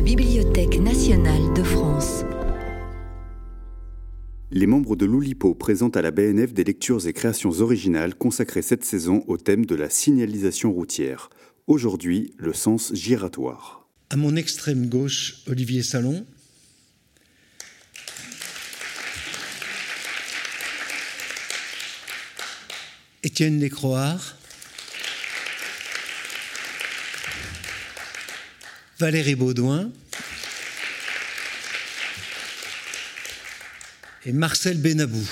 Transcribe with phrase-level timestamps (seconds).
[0.00, 2.24] la Bibliothèque nationale de France.
[4.50, 8.82] Les membres de l'Oulipo présentent à la BNF des lectures et créations originales consacrées cette
[8.82, 11.28] saison au thème de la signalisation routière.
[11.66, 13.90] Aujourd'hui, le sens giratoire.
[14.08, 16.24] À mon extrême gauche, Olivier Salon.
[23.22, 24.39] Étienne Lécroard.
[29.00, 29.90] Valérie Baudouin.
[34.26, 35.26] et Marcel Benabou.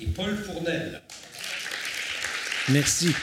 [0.00, 1.02] Et Paul Fournel.
[2.70, 3.14] Merci.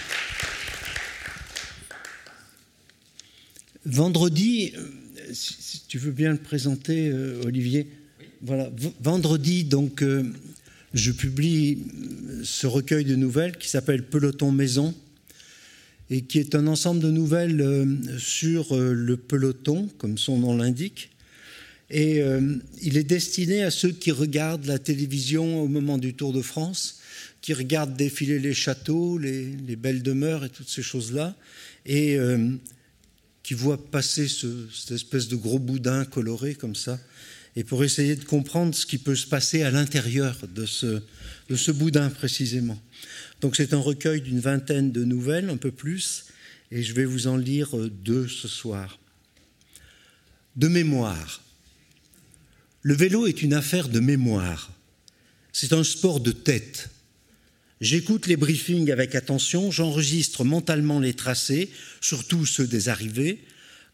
[3.86, 7.88] Vendredi, euh, si tu veux bien le présenter, euh, Olivier.
[8.44, 8.70] Voilà,
[9.02, 10.32] vendredi, donc, euh,
[10.94, 11.80] je publie
[12.44, 14.94] ce recueil de nouvelles qui s'appelle Peloton Maison
[16.09, 17.86] et qui est un ensemble de nouvelles euh,
[18.17, 21.09] sur euh, le peloton, comme son nom l'indique.
[21.89, 26.34] Et euh, il est destiné à ceux qui regardent la télévision au moment du Tour
[26.34, 27.00] de France,
[27.42, 31.36] qui regardent défiler les châteaux, les, belles demeures et toutes ces choses-là,
[31.86, 32.17] et
[33.44, 37.00] qui voient passer cette espèce de gros boudin coloré comme ça,
[37.58, 41.02] et pour essayer de comprendre ce qui peut se passer à l'intérieur de ce,
[41.50, 42.80] de ce boudin précisément.
[43.41, 46.25] Donc c'est un recueil d'une vingtaine de nouvelles, un peu plus,
[46.69, 48.99] et je vais vous en lire euh, deux ce soir.
[50.55, 51.41] De mémoire.
[52.83, 54.71] Le vélo est une affaire de mémoire.
[55.52, 56.92] C'est un sport de tête.
[57.81, 61.71] J'écoute les briefings avec attention, j'enregistre mentalement les tracés,
[62.02, 63.44] surtout ceux des arrivées.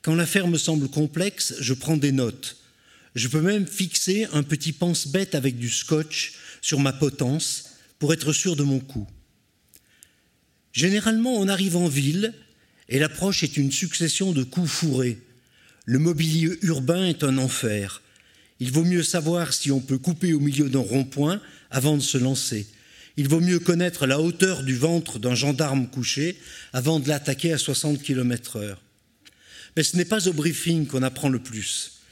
[0.02, 2.58] Quand l'affaire me semble complexe, je prends des notes.
[3.16, 7.66] Je peux même fixer un petit pense-bête avec du scotch sur ma potence
[8.00, 9.08] pour être sûr de mon coup.
[10.72, 12.34] Généralement, on arrive en ville
[12.90, 15.20] et l'approche est une succession de coups fourrés.
[15.86, 18.02] Le mobilier urbain est un enfer.
[18.60, 22.18] Il vaut mieux savoir si on peut couper au milieu d'un rond-point avant de se
[22.18, 22.68] lancer.
[23.18, 26.38] Il vaut mieux connaître la hauteur du ventre d'un gendarme couché
[26.72, 28.82] avant de l'attaquer à 60 km heure.
[29.76, 32.03] Mais ce n'est pas au briefing qu'on apprend le plus,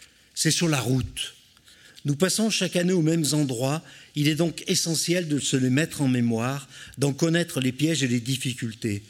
[0.41, 1.35] c'est sur la route.
[2.03, 3.83] Nous passons chaque année aux mêmes endroits,
[4.15, 8.07] il est donc essentiel de se les mettre en mémoire, d'en connaître les pièges et
[8.07, 9.03] les difficultés.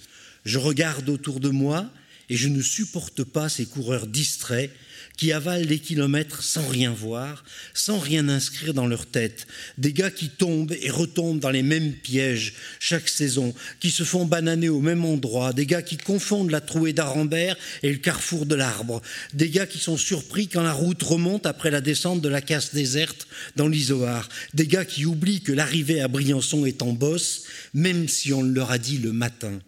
[0.43, 1.89] Je regarde autour de moi
[2.27, 4.71] et je ne supporte pas ces coureurs distraits
[5.17, 10.11] qui avalent les kilomètres sans rien voir, sans rien inscrire dans leur tête, des gars
[10.11, 14.81] qui tombent et retombent dans les mêmes pièges chaque saison, qui se font bananer au
[14.81, 19.01] même endroit, des gars qui confondent la trouée d'Arambert et le carrefour de l'arbre,
[19.33, 22.73] des gars qui sont surpris quand la route remonte après la descente de la casse
[22.73, 27.43] déserte dans l'Isoar, des gars qui oublient que l'arrivée à Briançon est en bosse,
[27.73, 29.59] même si on leur a dit le matin.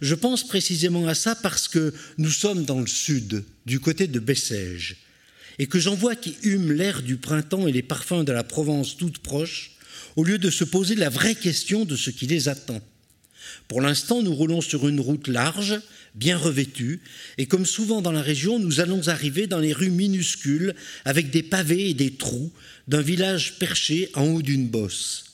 [0.00, 4.18] Je pense précisément à ça parce que nous sommes dans le sud, du côté de
[4.18, 4.96] Bessèges,
[5.58, 8.96] et que j'en vois qui hument l'air du printemps et les parfums de la Provence
[8.96, 9.72] toute proche,
[10.16, 12.80] au lieu de se poser la vraie question de ce qui les attend.
[13.68, 15.80] Pour l'instant, nous roulons sur une route large,
[16.14, 17.00] bien revêtue,
[17.36, 20.74] et comme souvent dans la région, nous allons arriver dans les rues minuscules,
[21.04, 22.52] avec des pavés et des trous,
[22.88, 25.29] d'un village perché en haut d'une bosse.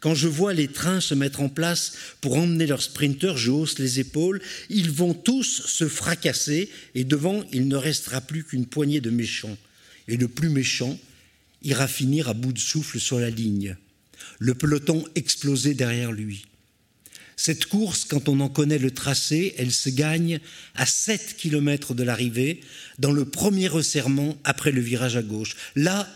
[0.00, 3.78] Quand je vois les trains se mettre en place pour emmener leurs sprinteurs, je hausse
[3.78, 4.40] les épaules.
[4.70, 9.56] Ils vont tous se fracasser et devant, il ne restera plus qu'une poignée de méchants.
[10.06, 10.98] Et le plus méchant
[11.62, 13.76] ira finir à bout de souffle sur la ligne.
[14.38, 16.44] Le peloton explosé derrière lui.
[17.36, 20.40] Cette course, quand on en connaît le tracé, elle se gagne
[20.74, 22.60] à 7 km de l'arrivée,
[22.98, 25.54] dans le premier resserrement après le virage à gauche.
[25.76, 26.08] Là,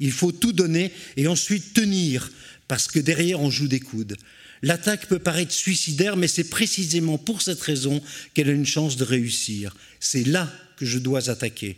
[0.00, 2.30] il faut tout donner et ensuite tenir
[2.68, 4.16] parce que derrière on joue des coudes.
[4.62, 8.02] L'attaque peut paraître suicidaire, mais c'est précisément pour cette raison
[8.34, 9.76] qu'elle a une chance de réussir.
[10.00, 11.76] C'est là que je dois attaquer.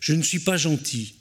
[0.00, 1.14] Je ne suis pas gentil,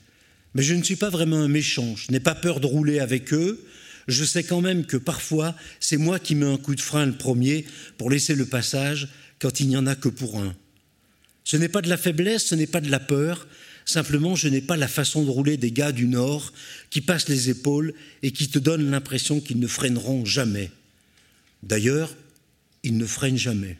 [0.53, 1.95] mais je ne suis pas vraiment un méchant.
[1.95, 3.65] Je n'ai pas peur de rouler avec eux.
[4.07, 7.17] Je sais quand même que parfois, c'est moi qui mets un coup de frein le
[7.17, 7.65] premier
[7.97, 9.07] pour laisser le passage
[9.39, 10.55] quand il n'y en a que pour un.
[11.43, 13.47] Ce n'est pas de la faiblesse, ce n'est pas de la peur,
[13.85, 16.51] Simplement, je n'ai pas la façon de rouler des gars du Nord
[16.89, 17.93] qui passent les épaules
[18.23, 20.71] et qui te donnent l'impression qu'ils ne freineront jamais.
[21.61, 22.15] D'ailleurs,
[22.83, 23.77] ils ne freinent jamais.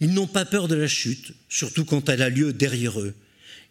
[0.00, 3.14] Ils n'ont pas peur de la chute, surtout quand elle a lieu derrière eux.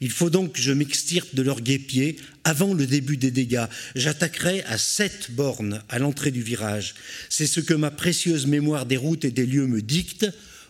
[0.01, 2.15] Il faut donc que je m'extirpe de leur guépier
[2.45, 3.65] avant le début des dégâts.
[3.95, 6.95] J'attaquerai à sept bornes à l'entrée du virage.
[7.29, 10.27] C'est ce que ma précieuse mémoire des routes et des lieux me dicte,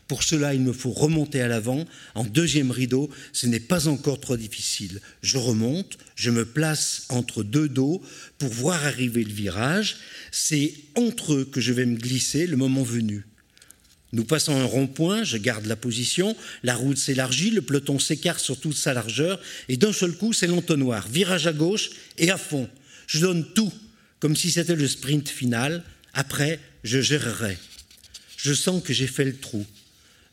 [0.09, 1.85] pour cela, il me faut remonter à l'avant.
[2.15, 5.01] En deuxième rideau, ce n'est pas encore trop difficile.
[5.21, 8.01] Je remonte, je me place entre deux dos
[8.39, 9.97] pour voir arriver le virage.
[10.31, 13.27] C'est entre eux que je vais me glisser le moment venu.
[14.11, 18.59] Nous passons un rond-point, je garde la position, la route s'élargit, le peloton s'écarte sur
[18.59, 21.07] toute sa largeur, et d'un seul coup, c'est l'entonnoir.
[21.07, 22.67] Virage à gauche et à fond.
[23.05, 23.71] Je donne tout,
[24.19, 25.83] comme si c'était le sprint final.
[26.15, 27.59] Après, je gérerai.
[28.37, 29.63] Je sens que j'ai fait le trou.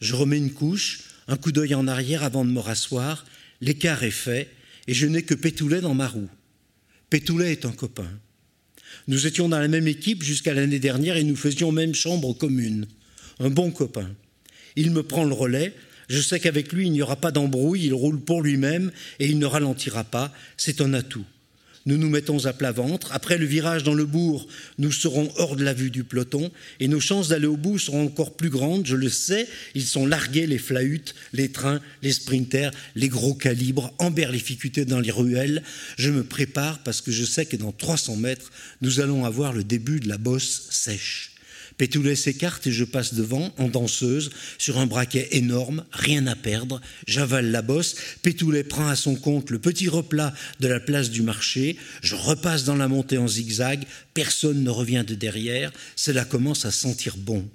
[0.01, 3.25] Je remets une couche, un coup d'œil en arrière avant de me rasseoir.
[3.61, 4.51] L'écart est fait,
[4.87, 6.29] et je n'ai que Pétoulet dans ma roue.
[7.11, 8.11] Pétoulet est un copain.
[9.09, 12.87] Nous étions dans la même équipe jusqu'à l'année dernière et nous faisions même chambre commune
[13.39, 14.11] un bon copain.
[14.77, 15.75] Il me prend le relais,
[16.09, 19.39] je sais qu'avec lui il n'y aura pas d'embrouille, il roule pour lui-même et il
[19.39, 21.25] ne ralentira pas, c'est un atout.
[21.87, 23.13] Nous nous mettons à plat ventre.
[23.13, 24.49] Après le virage dans le bourg,
[24.79, 26.51] nous serons hors de la vue du peloton
[26.81, 28.87] et nos chances d'aller au bout seront encore plus grandes.
[28.87, 33.95] Je le sais, ils sont largués, les flahutes, les trains, les sprinters, les gros calibres,
[33.99, 35.63] emberlificutés dans les ruelles.
[35.97, 38.51] Je me prépare parce que je sais que dans 300 mètres,
[38.81, 41.36] nous allons avoir le début de la bosse sèche.
[41.77, 46.81] Pétoulet s'écarte et je passe devant, en danseuse, sur un braquet énorme, rien à perdre.
[47.07, 47.97] J'avale la bosse.
[48.23, 51.77] Pétoulet prend à son compte le petit replat de la place du marché.
[52.03, 53.85] Je repasse dans la montée en zigzag.
[54.15, 55.71] Personne ne revient de derrière.
[55.97, 57.47] Cela commence à sentir bon.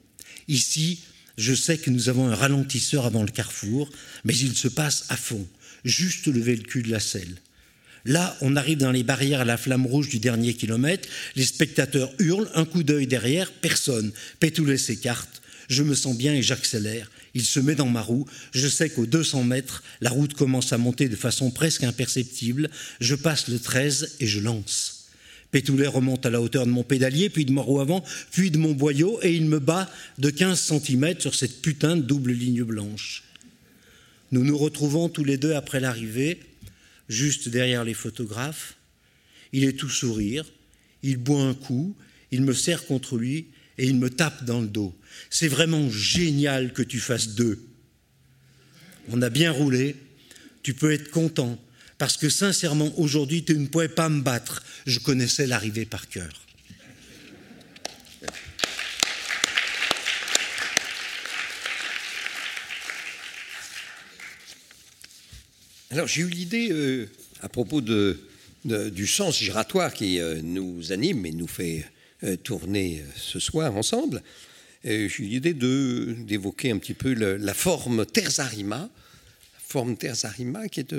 [0.48, 1.00] Ici,
[1.38, 3.90] je sais que nous avons un ralentisseur avant le carrefour,
[4.24, 5.48] mais il se passe à fond.
[5.84, 7.38] Juste lever le cul de la selle.
[8.06, 11.08] Là, on arrive dans les barrières à la flamme rouge du dernier kilomètre.
[11.36, 14.12] Les spectateurs hurlent, un coup d'œil derrière, personne.
[14.40, 15.42] Pétoulet s'écarte.
[15.70, 17.12] Je me sens bien et j'accélère.
[17.34, 18.26] Il se met dans ma roue.
[18.52, 22.70] Je sais qu'aux 200 mètres, la route commence à monter de façon presque imperceptible.
[23.00, 25.08] Je passe le 13 et je lance.
[25.52, 28.58] Pétoulet remonte à la hauteur de mon pédalier, puis de mon roue avant, puis de
[28.58, 32.64] mon boyau, et il me bat de 15 cm sur cette putain de double ligne
[32.64, 33.24] blanche.
[34.32, 36.40] Nous nous retrouvons tous les deux après l'arrivée,
[37.12, 38.76] juste derrière les photographes.
[39.54, 40.46] Il est tout sourire,
[41.04, 41.96] il boit un coup,
[42.32, 43.48] il me serre contre lui
[43.78, 44.98] et il me tape dans le dos.
[45.30, 47.60] C'est vraiment génial que tu fasses deux.
[49.10, 49.96] On a bien roulé,
[50.64, 51.62] tu peux être content,
[51.98, 54.64] parce que sincèrement, aujourd'hui, tu ne pouvais pas me battre.
[54.86, 56.32] Je connaissais l'arrivée par cœur.
[65.92, 67.10] Alors j'ai eu l'idée, euh,
[67.42, 68.18] à propos de,
[68.64, 71.86] du sens giratoire qui euh, nous anime et nous fait
[72.24, 74.24] euh, tourner ce soir ensemble,
[74.86, 78.90] j'ai eu l'idée d'évoquer un petit peu la forme terzarima,
[79.60, 80.96] forme terzarima qui, est,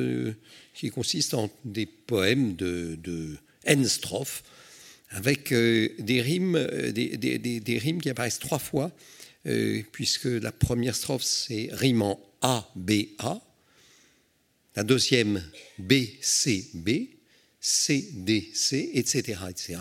[0.73, 4.45] qui consiste en des poèmes de, de N strophes,
[5.09, 8.93] avec des, rimes, des, des, des, rimes qui apparaissent trois fois,
[9.91, 13.41] puisque la première strophe c'est rime en A, B, A,
[14.77, 15.43] la deuxième
[15.79, 17.11] BCB,
[17.61, 19.79] CDC, etc., etc.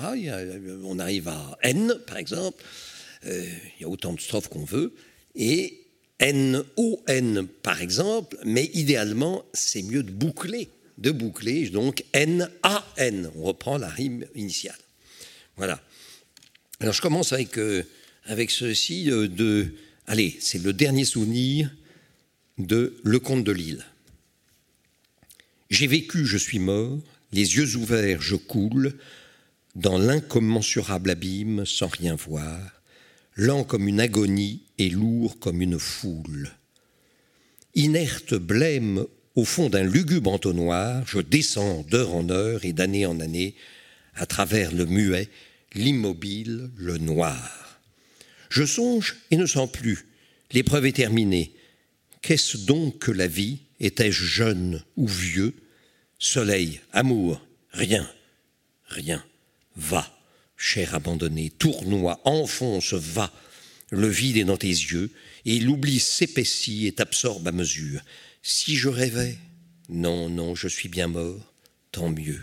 [0.84, 2.64] on arrive à N, par exemple,
[3.26, 3.46] euh,
[3.78, 4.94] il y a autant de strophes qu'on veut,
[5.36, 5.82] et
[6.22, 12.48] NON, par exemple, mais idéalement, c'est mieux de boucler, de boucler, donc NAN,
[13.36, 14.78] on reprend la rime initiale.
[15.58, 15.82] Voilà.
[16.80, 17.84] Alors je commence avec, euh,
[18.26, 19.74] avec ceci euh, de...
[20.08, 21.72] Allez, c'est le dernier souvenir
[22.58, 23.86] de Le Comte de Lille.
[25.72, 27.00] J'ai vécu, je suis mort,
[27.32, 28.94] les yeux ouverts, je coule,
[29.74, 32.60] dans l'incommensurable abîme sans rien voir,
[33.38, 36.52] lent comme une agonie et lourd comme une foule.
[37.74, 39.06] Inerte blême
[39.36, 43.56] au fond d'un lugubre entonnoir, je descends d'heure en heure et d'année en année,
[44.16, 45.30] à travers le muet,
[45.74, 47.80] l'immobile, le noir.
[48.50, 50.06] Je songe et ne sens plus.
[50.52, 51.54] L'épreuve est terminée.
[52.22, 53.60] Qu'est-ce donc que la vie?
[53.82, 55.56] Étais-je jeune ou vieux?
[56.20, 58.08] Soleil, amour, rien,
[58.86, 59.26] rien.
[59.76, 60.08] Va,
[60.56, 63.34] cher abandonné, tournoie, enfonce, va.
[63.90, 65.10] Le vide est dans tes yeux,
[65.46, 68.02] et l'oubli s'épaissit et t'absorbe à mesure.
[68.44, 69.36] Si je rêvais,
[69.90, 71.52] non, non, je suis bien mort,
[71.92, 72.42] tant mieux.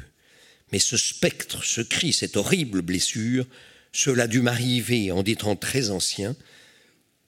[0.73, 3.47] Mais ce spectre, ce cri, cette horrible blessure,
[3.92, 6.35] cela dut m'arriver en des temps très anciens.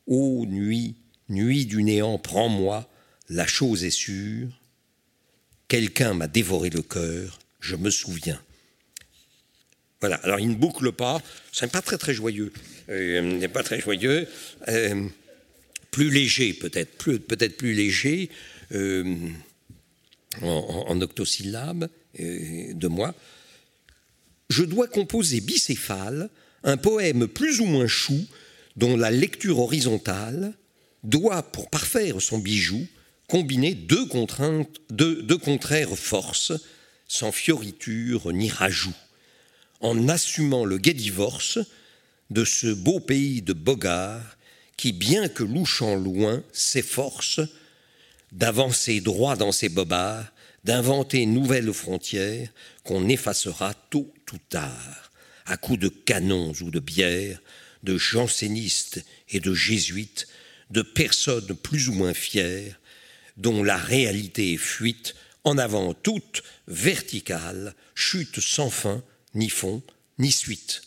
[0.08, 0.96] Ô nuit,
[1.28, 2.90] nuit du néant, prends-moi,
[3.30, 4.60] la chose est sûre,
[5.70, 8.42] Quelqu'un m'a dévoré le cœur, je me souviens.
[10.00, 11.22] Voilà, alors il ne boucle pas,
[11.52, 12.52] c'est pas très très joyeux.
[12.88, 14.26] Euh, pas très joyeux.
[14.66, 15.06] Euh,
[15.92, 18.30] plus léger peut-être, peut-être plus léger,
[18.72, 19.14] euh,
[20.42, 23.14] en, en, octosyllabes de moi.
[24.49, 26.30] Je dois composer bicéphale
[26.64, 28.26] un poème plus ou moins chou
[28.75, 30.52] dont la lecture horizontale
[31.04, 32.88] doit, pour parfaire son bijou,
[33.30, 34.06] combiner deux,
[35.38, 36.52] contraires forces,
[37.06, 38.94] sans fioriture ni rajout,
[39.80, 41.60] en assumant le gai divorce
[42.30, 44.37] de ce beau pays de Bogart
[44.76, 47.40] qui, bien que louchant loin, s'efforce
[48.32, 50.26] d'avancer droit dans ses bobards,
[50.64, 52.49] d'inventer nouvelles frontières
[52.82, 55.12] qu'on effacera tôt ou tard,
[55.46, 57.40] à coups de canons ou de bières,
[57.84, 60.26] de jansénistes et de jésuites,
[60.70, 62.79] de personnes plus ou moins fières,
[63.37, 69.02] dont la réalité est fuite, en avant toute verticale, chute sans fin,
[69.34, 69.82] ni fond,
[70.18, 70.82] ni suite.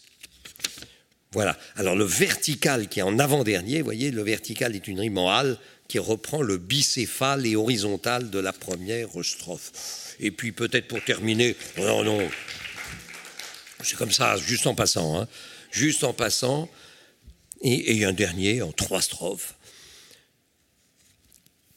[1.31, 1.57] Voilà.
[1.75, 5.31] Alors le vertical qui est en avant-dernier, vous voyez, le vertical est une rime en
[5.31, 5.57] hal
[5.87, 10.15] qui reprend le bicéphale et horizontal de la première strophe.
[10.19, 12.29] Et puis peut-être pour terminer, non, non,
[13.83, 15.27] c'est comme ça, juste en passant, hein,
[15.71, 16.69] juste en passant,
[17.61, 19.55] et, et un dernier en trois strophes.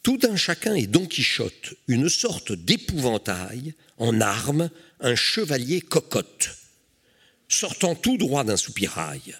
[0.07, 4.69] Tout un chacun est Don Quichotte, une sorte d'épouvantail en armes,
[5.01, 6.51] un chevalier cocotte,
[7.49, 9.35] sortant tout droit d'un soupirail.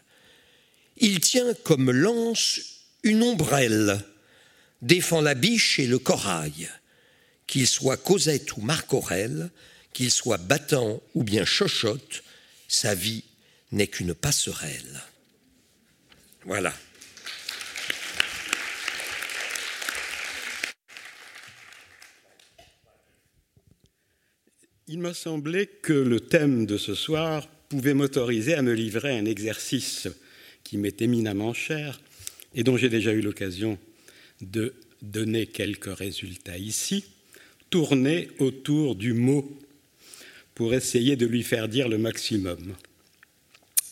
[0.97, 2.59] Il tient comme lance
[3.03, 4.01] une ombrelle,
[4.81, 6.69] défend la biche et le corail.
[7.47, 9.51] Qu'il soit Cosette ou Marc Aurel,
[9.93, 12.24] qu'il soit battant ou bien chochotte,
[12.67, 13.24] sa vie
[13.71, 15.01] n'est qu'une passerelle.
[16.43, 16.74] Voilà.
[24.89, 29.25] Il m'a semblé que le thème de ce soir pouvait m'autoriser à me livrer un
[29.25, 30.08] exercice
[30.63, 32.00] qui m'est éminemment cher
[32.56, 33.77] et dont j'ai déjà eu l'occasion
[34.39, 37.03] de donner quelques résultats ici,
[37.70, 39.60] tourner autour du mot
[40.56, 42.74] pour essayer de lui faire dire le maximum.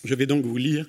[0.06, 0.88] Je vais donc vous lire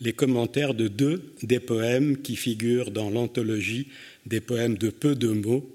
[0.00, 3.88] les commentaires de deux des poèmes qui figurent dans l'anthologie
[4.24, 5.68] des poèmes de peu de mots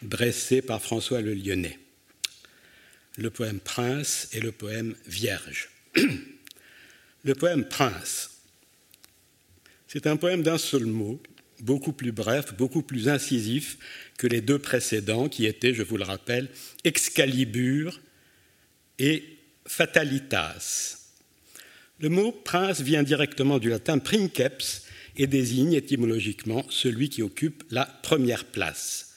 [0.00, 1.78] dressés par François le Lyonnais
[3.18, 5.68] le poème Prince et le poème Vierge.
[7.24, 8.30] le poème Prince,
[9.88, 11.20] c'est un poème d'un seul mot,
[11.60, 13.76] beaucoup plus bref, beaucoup plus incisif
[14.18, 16.48] que les deux précédents qui étaient, je vous le rappelle,
[16.84, 18.00] Excalibur
[19.00, 19.24] et
[19.66, 20.98] Fatalitas.
[21.98, 24.84] Le mot prince vient directement du latin princeps
[25.16, 29.07] et désigne étymologiquement celui qui occupe la première place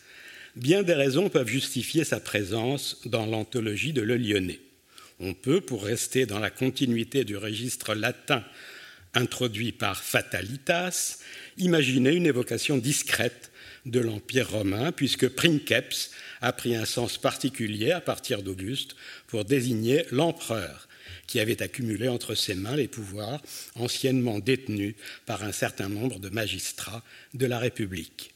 [0.56, 4.60] bien des raisons peuvent justifier sa présence dans l'anthologie de Le Lyonnais.
[5.20, 8.44] On peut, pour rester dans la continuité du registre latin
[9.14, 11.20] introduit par Fatalitas,
[11.58, 13.52] imaginer une évocation discrète
[13.86, 18.96] de l'Empire romain, puisque princeps a pris un sens particulier à partir d'Auguste
[19.28, 20.88] pour désigner l'empereur
[21.28, 23.42] qui avait accumulé entre ses mains les pouvoirs
[23.76, 27.04] anciennement détenus par un certain nombre de magistrats
[27.34, 28.34] de la République.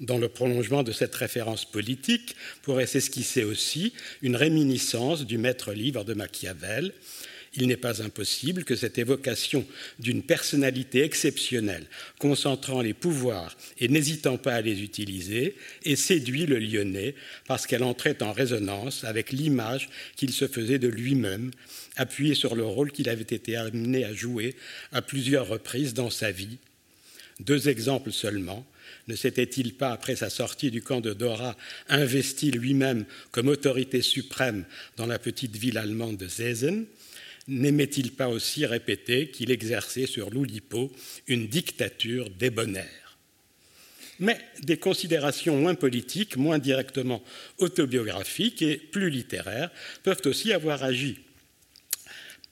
[0.00, 6.02] Dans le prolongement de cette référence politique pourrait s'esquisser aussi une réminiscence du maître livre
[6.04, 6.92] de Machiavel.
[7.56, 9.64] Il n'est pas impossible que cette évocation
[10.00, 11.86] d'une personnalité exceptionnelle,
[12.18, 17.14] concentrant les pouvoirs et n'hésitant pas à les utiliser, ait séduit le Lyonnais
[17.46, 21.52] parce qu'elle entrait en résonance avec l'image qu'il se faisait de lui-même,
[21.94, 24.56] appuyé sur le rôle qu'il avait été amené à jouer
[24.90, 26.58] à plusieurs reprises dans sa vie.
[27.38, 28.66] Deux exemples seulement
[29.08, 31.56] ne s'était-il pas, après sa sortie du camp de Dora,
[31.88, 34.64] investi lui-même comme autorité suprême
[34.96, 36.86] dans la petite ville allemande de Zezen
[37.46, 40.90] N'aimait-il pas aussi répéter qu'il exerçait sur l'Oulipo
[41.26, 43.18] une dictature débonnaire?
[44.18, 47.22] Mais des considérations moins politiques, moins directement
[47.58, 49.70] autobiographiques et plus littéraires
[50.02, 51.18] peuvent aussi avoir agi.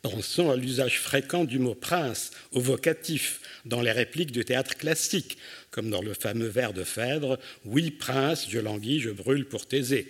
[0.03, 5.39] Pensons à l'usage fréquent du mot prince au vocatif dans les répliques du théâtre classique,
[5.71, 10.09] comme dans le fameux vers de Phèdre Oui, prince, je languis, je brûle pour Thésée.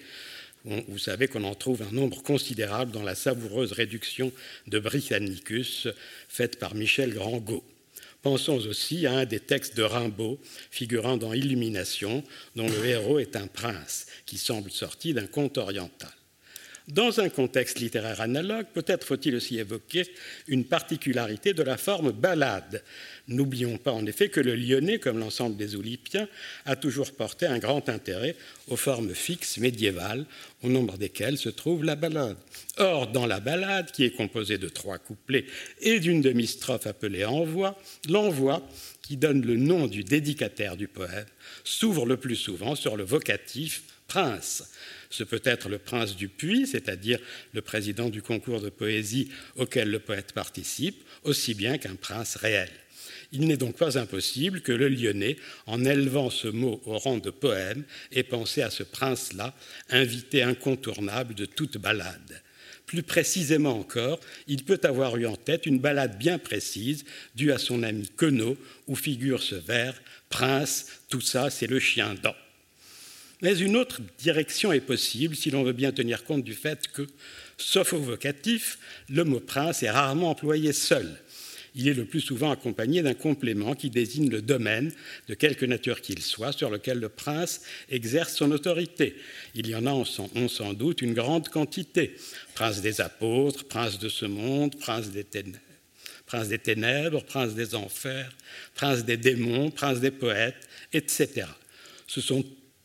[0.64, 4.32] Vous savez qu'on en trouve un nombre considérable dans la savoureuse réduction
[4.66, 5.88] de Britannicus
[6.26, 7.64] faite par Michel Grangot.
[8.22, 12.24] Pensons aussi à un des textes de Rimbaud figurant dans Illumination,
[12.56, 16.12] dont le héros est un prince qui semble sorti d'un conte oriental.
[16.88, 20.04] Dans un contexte littéraire analogue, peut-être faut-il aussi évoquer
[20.48, 22.82] une particularité de la forme ballade.
[23.28, 26.28] N'oublions pas en effet que le lyonnais, comme l'ensemble des Oulipiens,
[26.64, 28.34] a toujours porté un grand intérêt
[28.66, 30.26] aux formes fixes médiévales,
[30.64, 32.36] au nombre desquelles se trouve la ballade.
[32.78, 35.46] Or, dans la ballade, qui est composée de trois couplets
[35.80, 38.66] et d'une demi-strophe appelée envoi, l'envoi,
[39.02, 41.26] qui donne le nom du dédicataire du poème,
[41.62, 44.64] s'ouvre le plus souvent sur le vocatif prince
[45.12, 47.18] ce peut être le prince du puits, c'est-à-dire
[47.52, 52.70] le président du concours de poésie auquel le poète participe, aussi bien qu'un prince réel.
[53.30, 57.30] Il n'est donc pas impossible que le Lyonnais, en élevant ce mot au rang de
[57.30, 59.54] poème, ait pensé à ce prince-là,
[59.90, 62.42] invité incontournable de toute balade.
[62.86, 67.04] Plus précisément encore, il peut avoir eu en tête une balade bien précise
[67.34, 69.94] due à son ami Queneau, où figure ce vers
[70.28, 72.34] Prince, tout ça, c'est le chien dent.
[73.42, 77.06] Mais une autre direction est possible si l'on veut bien tenir compte du fait que,
[77.58, 78.78] sauf au vocatif,
[79.10, 81.20] le mot prince est rarement employé seul.
[81.74, 84.92] Il est le plus souvent accompagné d'un complément qui désigne le domaine,
[85.26, 89.16] de quelque nature qu'il soit, sur lequel le prince exerce son autorité.
[89.54, 92.14] Il y en a, on sans doute, une grande quantité.
[92.54, 95.58] Prince des apôtres, prince de ce monde, prince des ténèbres
[96.24, 98.32] prince des ténèbres, prince des enfers,
[98.74, 101.44] prince des démons, prince des poètes, etc.
[102.06, 102.42] Ce sont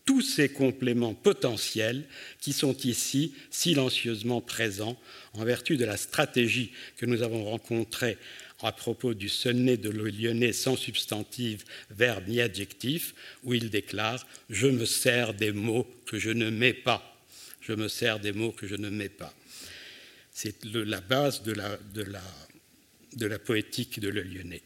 [0.07, 2.05] tous ces compléments potentiels
[2.39, 4.97] qui sont ici silencieusement présents
[5.33, 8.17] en vertu de la stratégie que nous avons rencontrée
[8.61, 14.67] à propos du sonnet de lyonnais sans substantif, verbe ni adjectif, où il déclare Je
[14.67, 17.15] me sers des mots que je ne mets pas.
[17.61, 19.33] Je me sers des mots que je ne mets pas.
[20.31, 22.23] C'est la base de la, de, la,
[23.13, 24.61] de la, poétique de Le Lyonnais.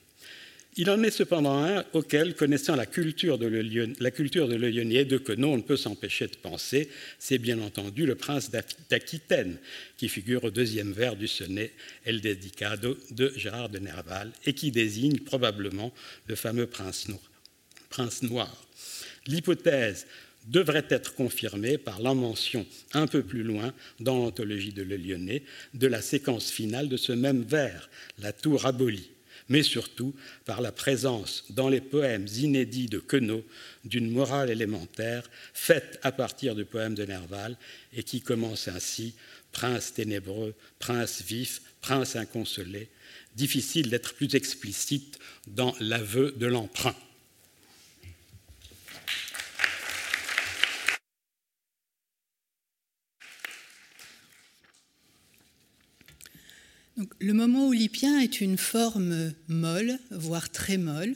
[0.78, 5.54] Il en est cependant un auquel, connaissant la culture de Le, Lyonnais de que non,
[5.54, 8.50] on ne peut s'empêcher de penser, c'est bien entendu le prince
[8.90, 9.58] d'Aquitaine,
[9.98, 11.74] qui figure au deuxième vers du sonnet
[12.06, 15.94] El Dedicado de Gérard de Nerval, et qui désigne probablement
[16.28, 17.32] le fameux prince noir.
[17.90, 18.66] Prince noir.
[19.28, 20.08] L'hypothèse
[20.48, 25.44] devrait être confirmée par la mention un peu plus loin dans l'anthologie de Le Lyonnais
[25.74, 29.12] de la séquence finale de ce même vers, la tour abolie
[29.52, 30.16] mais surtout
[30.46, 33.46] par la présence dans les poèmes inédits de Queneau
[33.84, 37.58] d'une morale élémentaire faite à partir du poème de Nerval
[37.92, 39.14] et qui commence ainsi
[39.52, 42.88] Prince ténébreux, prince vif, prince inconsolé.
[43.36, 46.96] Difficile d'être plus explicite dans l'aveu de l'emprunt.
[57.20, 61.16] Le moment olypien est une forme molle, voire très molle.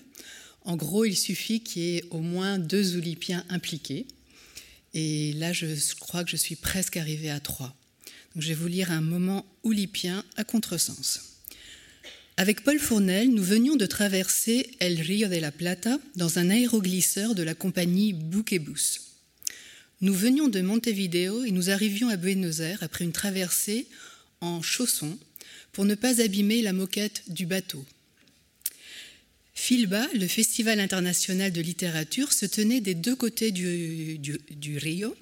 [0.61, 4.07] En gros, il suffit qu'il y ait au moins deux oulipiens impliqués.
[4.93, 5.67] Et là, je
[5.99, 7.75] crois que je suis presque arrivée à trois.
[8.33, 11.35] Donc, je vais vous lire un moment oulipien à contresens.
[12.37, 17.35] Avec Paul Fournel, nous venions de traverser El Rio de la Plata dans un aéroglisseur
[17.35, 19.01] de la compagnie Buquebus.
[20.01, 23.87] Nous venions de Montevideo et nous arrivions à Buenos Aires après une traversée
[24.41, 25.17] en chaussons
[25.75, 27.85] pour ne pas abîmer la moquette du bateau.
[29.53, 35.13] Filba, le Festival international de littérature, se tenait des deux côtés du, Rio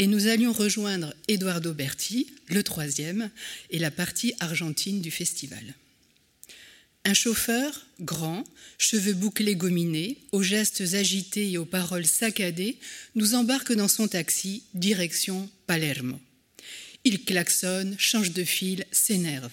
[0.00, 3.30] et nous allions rejoindre Eduardo Berti, le troisième,
[3.70, 5.62] et la partie argentine du festival.
[7.04, 8.42] Un chauffeur, grand,
[8.78, 12.76] cheveux bouclés gominés, aux gestes agités et aux paroles saccadées,
[13.14, 16.18] nous embarque dans son taxi, direction Palermo.
[17.04, 19.52] Il klaxonne, change de fil, s'énerve.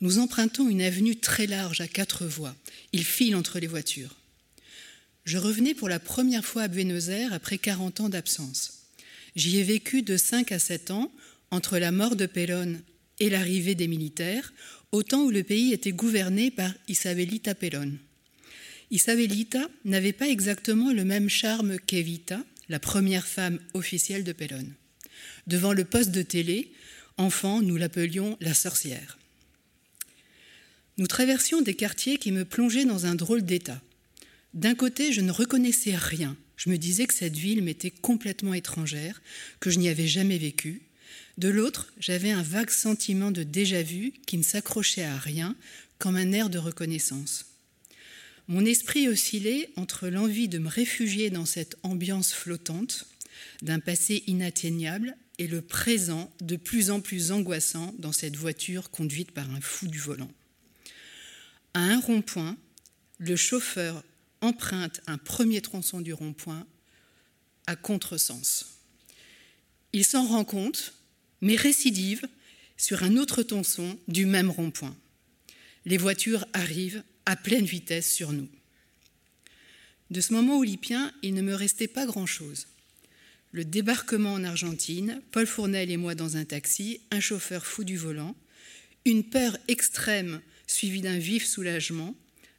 [0.00, 2.56] Nous empruntons une avenue très large à quatre voies.
[2.92, 4.16] Il file entre les voitures.
[5.24, 8.86] Je revenais pour la première fois à Buenos Aires après 40 ans d'absence.
[9.36, 11.12] J'y ai vécu de 5 à 7 ans,
[11.50, 12.80] entre la mort de Perón
[13.18, 14.52] et l'arrivée des militaires,
[14.92, 17.98] au temps où le pays était gouverné par Isabelita Perón.
[18.90, 24.66] Isabelita n'avait pas exactement le même charme qu'Evita, la première femme officielle de Perón.
[25.46, 26.72] Devant le poste de télé,
[27.16, 29.18] enfant, nous l'appelions la sorcière.
[31.00, 33.80] Nous traversions des quartiers qui me plongeaient dans un drôle d'état.
[34.52, 36.36] D'un côté, je ne reconnaissais rien.
[36.58, 39.22] Je me disais que cette ville m'était complètement étrangère,
[39.60, 40.82] que je n'y avais jamais vécu.
[41.38, 45.56] De l'autre, j'avais un vague sentiment de déjà-vu qui ne s'accrochait à rien,
[45.98, 47.46] comme un air de reconnaissance.
[48.46, 53.06] Mon esprit oscillait entre l'envie de me réfugier dans cette ambiance flottante,
[53.62, 59.30] d'un passé inatteignable, et le présent de plus en plus angoissant dans cette voiture conduite
[59.30, 60.30] par un fou du volant.
[61.74, 62.56] À un rond-point,
[63.18, 64.02] le chauffeur
[64.40, 66.66] emprunte un premier tronçon du rond-point
[67.66, 68.66] à contresens.
[69.92, 70.94] Il s'en rend compte,
[71.40, 72.22] mais récidive
[72.76, 74.96] sur un autre tronçon du même rond-point.
[75.84, 78.48] Les voitures arrivent à pleine vitesse sur nous.
[80.10, 82.66] De ce moment olympien, il ne me restait pas grand-chose.
[83.52, 87.96] Le débarquement en Argentine, Paul Fournel et moi dans un taxi, un chauffeur fou du
[87.96, 88.34] volant,
[89.04, 92.14] une peur extrême suivi d'un vif soulagement,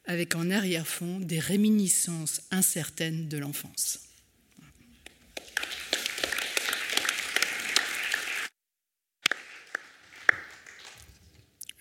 [0.06, 4.00] avec en arrière-fond des réminiscences incertaines de l'enfance.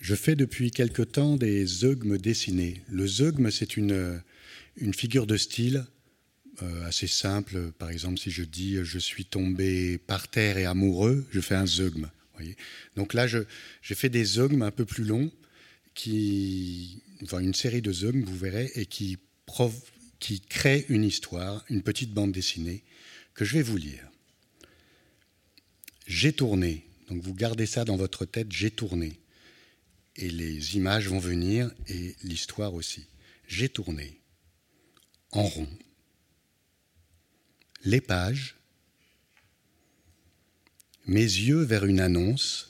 [0.01, 2.83] Je fais depuis quelque temps des zeugmes dessinés.
[2.89, 4.23] Le zeugme, c'est une,
[4.77, 5.87] une figure de style
[6.63, 7.73] euh, assez simple.
[7.79, 11.67] Par exemple, si je dis je suis tombé par terre et amoureux, je fais un
[11.67, 12.09] zeugme.
[12.97, 15.31] Donc là, j'ai fait des zeugmes un peu plus longs,
[16.01, 19.19] qui, une série de zeugmes, vous verrez, et qui,
[20.19, 22.83] qui créent une histoire, une petite bande dessinée,
[23.35, 24.09] que je vais vous lire.
[26.07, 29.21] J'ai tourné, donc vous gardez ça dans votre tête, j'ai tourné.
[30.17, 33.05] Et les images vont venir et l'histoire aussi.
[33.47, 34.19] J'ai tourné
[35.33, 35.69] en rond.
[37.85, 38.57] Les pages,
[41.05, 42.70] mes yeux vers une annonce,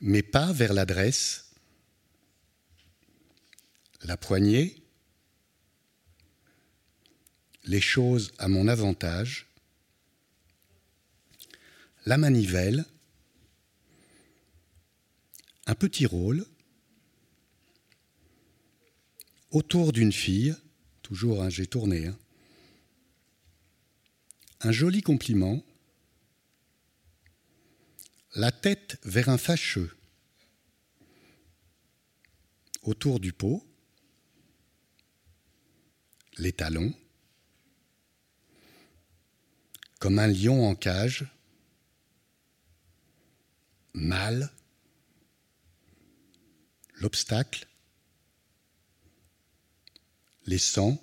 [0.00, 1.50] mes pas vers l'adresse,
[4.02, 4.82] la poignée,
[7.64, 9.46] les choses à mon avantage,
[12.06, 12.84] la manivelle,
[15.66, 16.46] un petit rôle
[19.50, 20.56] autour d'une fille,
[21.02, 22.18] toujours hein, j'ai tourné, hein,
[24.60, 25.62] un joli compliment,
[28.38, 29.92] la tête vers un fâcheux,
[32.82, 33.66] autour du pot,
[36.36, 36.94] les talons,
[39.98, 41.26] comme un lion en cage,
[43.92, 44.52] mal,
[46.94, 47.66] l'obstacle,
[50.46, 51.02] les sangs,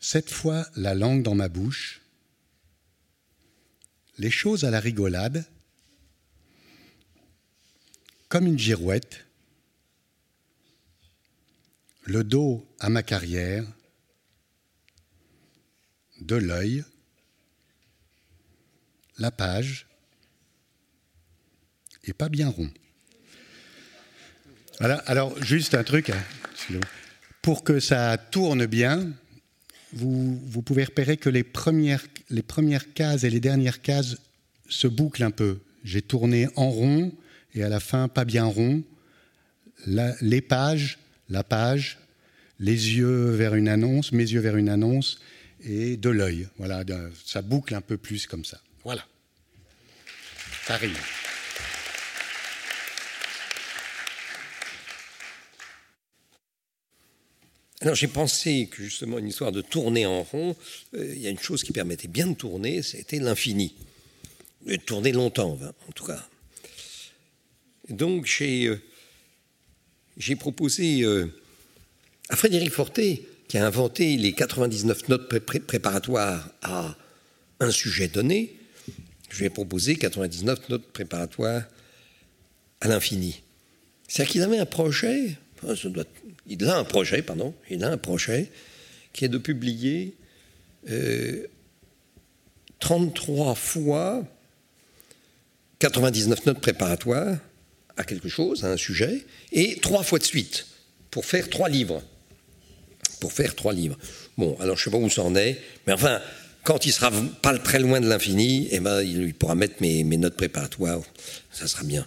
[0.00, 2.01] cette fois la langue dans ma bouche,
[4.18, 5.44] les choses à la rigolade,
[8.28, 9.26] comme une girouette,
[12.04, 13.64] le dos à ma carrière,
[16.20, 16.84] de l'œil,
[19.18, 19.86] la page,
[22.04, 22.70] et pas bien rond.
[24.78, 26.24] Voilà, alors juste un truc, hein,
[27.40, 29.12] pour que ça tourne bien,
[29.92, 34.16] vous, pouvez repérer que les premières, les premières cases et les dernières cases
[34.68, 35.60] se bouclent un peu.
[35.84, 37.12] J'ai tourné en rond
[37.54, 38.82] et à la fin pas bien rond.
[39.86, 41.98] les pages, la page,
[42.58, 45.20] les yeux vers une annonce, mes yeux vers une annonce
[45.64, 46.48] et de l'œil.
[46.58, 46.84] Voilà,
[47.24, 48.60] ça boucle un peu plus comme ça.
[48.84, 49.04] Voilà.
[50.66, 50.98] Ça arrive.
[57.82, 60.54] Alors j'ai pensé que justement une histoire de tourner en rond,
[60.94, 63.74] euh, il y a une chose qui permettait bien de tourner, c'était l'infini.
[64.64, 66.24] De tourner longtemps, en tout cas.
[67.88, 71.26] Donc j'ai euh, proposé euh,
[72.28, 75.28] à Frédéric Forté, qui a inventé les 99 notes
[75.66, 76.96] préparatoires à
[77.58, 78.54] un sujet donné,
[79.28, 81.64] je vais proposer 99 notes préparatoires
[82.80, 83.42] à l'infini.
[84.06, 85.36] C'est-à-dire qu'il avait un projet,
[86.46, 88.50] il a un projet, pardon, il a un projet
[89.12, 90.14] qui est de publier
[92.80, 94.24] 33 euh, fois
[95.78, 97.38] 99 notes préparatoires
[97.96, 100.66] à quelque chose, à un sujet, et trois fois de suite,
[101.10, 102.02] pour faire trois livres.
[103.20, 103.98] Pour faire trois livres.
[104.38, 106.20] Bon, alors je ne sais pas où ça en est, mais enfin,
[106.64, 107.10] quand il sera
[107.42, 111.00] pas très loin de l'infini, eh ben, il pourra mettre mes, notes préparatoires.
[111.50, 112.06] Ça sera bien.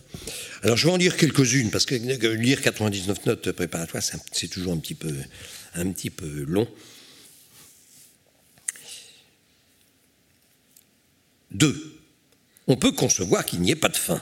[0.63, 4.77] Alors, je vais en lire quelques-unes, parce que lire 99 notes préparatoires, c'est toujours un
[4.77, 5.13] petit peu,
[5.75, 6.67] un petit peu long.
[11.51, 11.99] Deux,
[12.67, 14.21] on peut concevoir qu'il n'y ait pas de fin.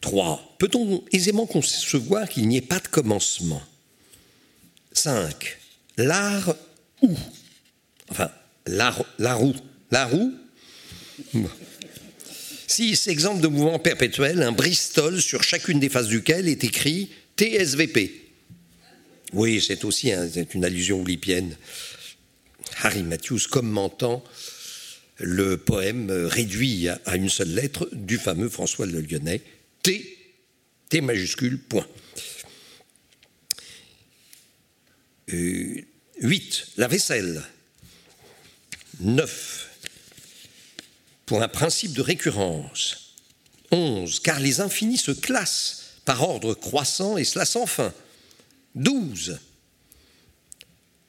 [0.00, 3.62] Trois, peut-on aisément concevoir qu'il n'y ait pas de commencement?
[4.92, 5.58] Cinq,
[5.96, 6.54] l'art
[7.02, 7.16] où?
[8.08, 8.30] Enfin,
[8.66, 9.56] la, roue.
[9.90, 10.34] La roue
[12.66, 18.26] Six, exemple de mouvement perpétuel, un Bristol sur chacune des faces duquel est écrit TSVP.
[19.32, 20.12] Oui, c'est aussi
[20.54, 21.56] une allusion oulipienne.
[22.82, 24.22] Harry Matthews commentant
[25.18, 29.40] le poème réduit à une seule lettre du fameux François Le Lyonnais,
[29.82, 30.18] T,
[30.88, 31.86] T majuscule, point.
[35.28, 35.32] 8.
[35.32, 37.42] Euh, la vaisselle.
[39.00, 39.70] 9.
[41.26, 43.14] Pour un principe de récurrence.
[43.70, 44.20] 11.
[44.20, 47.92] Car les infinis se classent par ordre croissant et cela sans fin.
[48.74, 49.38] 12.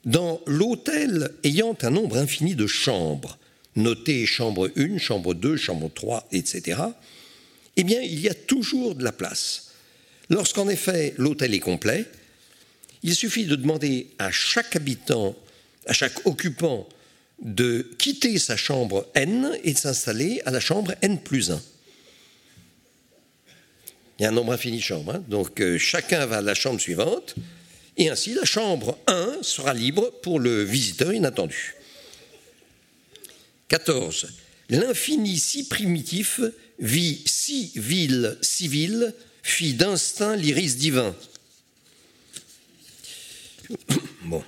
[0.04, 3.38] Dans l'hôtel ayant un nombre infini de chambres,
[3.76, 6.80] notées chambre 1, chambre 2, chambre 3, etc.,
[7.76, 9.70] eh bien, il y a toujours de la place.
[10.30, 12.06] Lorsqu'en effet l'hôtel est complet,
[13.02, 15.36] il suffit de demander à chaque habitant,
[15.86, 16.88] à chaque occupant
[17.40, 21.62] de quitter sa chambre n et de s'installer à la chambre n plus 1.
[24.18, 25.24] Il y a un nombre infini de chambres, hein.
[25.28, 27.36] donc euh, chacun va à la chambre suivante,
[27.96, 31.76] et ainsi la chambre 1 sera libre pour le visiteur inattendu.
[33.68, 34.28] 14.
[34.70, 36.40] L'infini si primitif
[36.78, 41.14] vit si ville civile, fit d'instinct l'iris divin.
[44.24, 44.42] Bon.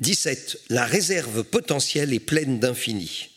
[0.00, 0.58] 17.
[0.68, 3.30] La réserve potentielle est pleine d'infini.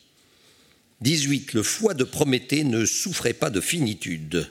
[1.02, 1.54] 18.
[1.54, 4.50] Le foie de Prométhée ne souffrait pas de finitude.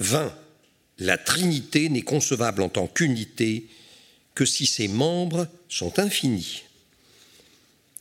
[0.00, 0.36] 20.
[0.98, 3.68] La Trinité n'est concevable en tant qu'unité
[4.34, 6.64] que si ses membres sont infinis.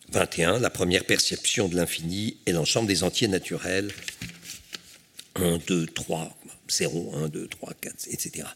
[0.10, 0.60] 21.
[0.60, 3.92] La première perception de l'infini est l'ensemble des entiers naturels.
[5.36, 6.36] 1, 2, 3,
[6.70, 8.48] 0, 1, 2, 3, 4, etc.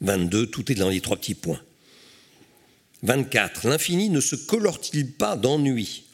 [0.00, 0.46] 22.
[0.48, 1.60] Tout est dans les trois petits points.
[3.04, 3.68] 24.
[3.68, 6.04] L'infini ne se colore-t-il pas d'ennui?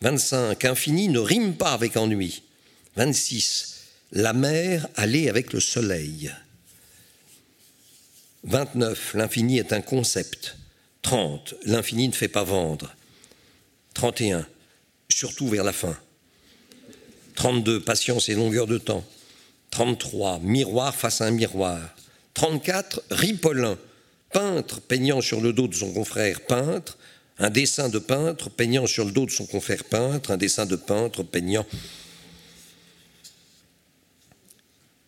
[0.00, 0.64] 25.
[0.64, 2.42] Infini ne rime pas avec ennui.
[2.96, 3.76] 26.
[4.12, 6.32] La mer allait avec le soleil.
[8.42, 9.14] 29.
[9.14, 10.56] L'infini est un concept.
[11.02, 11.54] 30.
[11.64, 12.92] L'infini ne fait pas vendre.
[13.94, 14.46] 31.
[15.08, 15.96] Surtout vers la fin.
[17.36, 17.80] 32.
[17.80, 19.04] Patience et longueur de temps.
[19.70, 20.40] 33.
[20.40, 21.80] Miroir face à un miroir.
[22.34, 23.02] 34.
[23.10, 23.78] Ripollin.
[24.36, 26.98] Peintre peignant sur le dos de son confrère peintre.
[27.38, 30.30] Un dessin de peintre peignant sur le dos de son confrère peintre.
[30.30, 31.64] Un dessin de peintre peignant.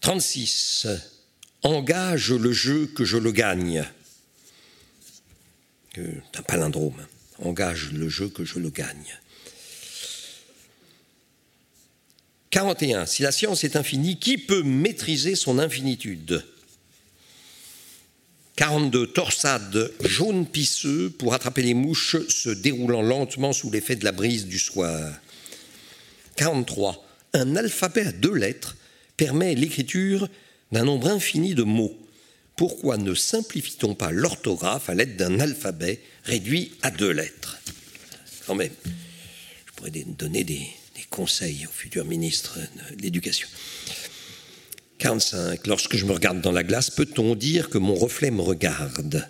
[0.01, 0.87] 36
[1.63, 3.85] engage le jeu que je le gagne.
[5.95, 7.07] C'est un palindrome.
[7.43, 9.15] Engage le jeu que je le gagne.
[12.49, 13.05] 41.
[13.05, 16.43] Si la science est infinie, qui peut maîtriser son infinitude?
[18.59, 19.07] 42.
[19.13, 24.47] Torsade jaune pisseux pour attraper les mouches se déroulant lentement sous l'effet de la brise
[24.47, 25.15] du soir.
[26.35, 27.07] 43.
[27.35, 28.77] Un alphabet à deux lettres
[29.17, 30.29] permet l'écriture
[30.73, 31.97] d'un nombre infini de mots.
[32.57, 37.59] Pourquoi ne simplifie-t-on pas l'orthographe à l'aide d'un alphabet réduit à deux lettres?
[38.49, 38.75] Quand même,
[39.67, 40.69] je pourrais donner des
[41.11, 42.59] conseils au futur ministre
[42.97, 43.47] de l'Éducation.
[44.99, 45.67] 45.
[45.67, 49.29] Lorsque je me regarde dans la glace, peut-on dire que mon reflet me regarde?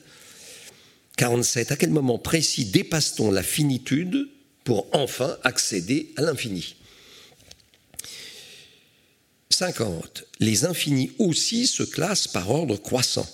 [1.16, 1.72] 47.
[1.72, 4.28] À quel moment précis dépasse-t-on la finitude
[4.64, 6.76] pour enfin accéder à l'infini?
[9.50, 10.24] 50.
[10.40, 13.28] Les infinis aussi se classent par ordre croissant.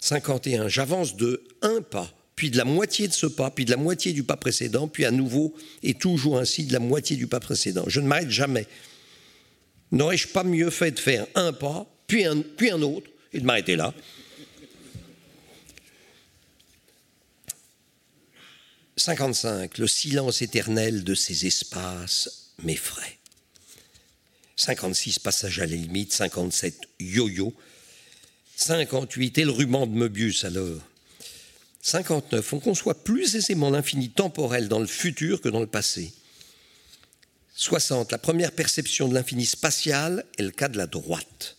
[0.00, 0.68] 51.
[0.68, 4.12] J'avance de un pas, puis de la moitié de ce pas, puis de la moitié
[4.12, 7.84] du pas précédent, puis à nouveau et toujours ainsi de la moitié du pas précédent.
[7.86, 8.66] Je ne m'arrête jamais.
[9.92, 12.38] N'aurais-je pas mieux fait de faire un pas, puis un,
[12.82, 13.94] autre, et de m'arrêter là
[18.96, 19.78] 55.
[19.78, 23.18] Le silence éternel de ces espaces m'effraie.
[24.56, 27.54] 56 passage à la limite, 57 yo-yo,
[28.56, 30.82] 58 et le ruban de Möbius alors.
[31.82, 36.12] 59 on conçoit plus aisément l'infini temporel dans le futur que dans le passé.
[37.60, 41.58] 60 la première perception de l'infini spatial est le cas de la droite.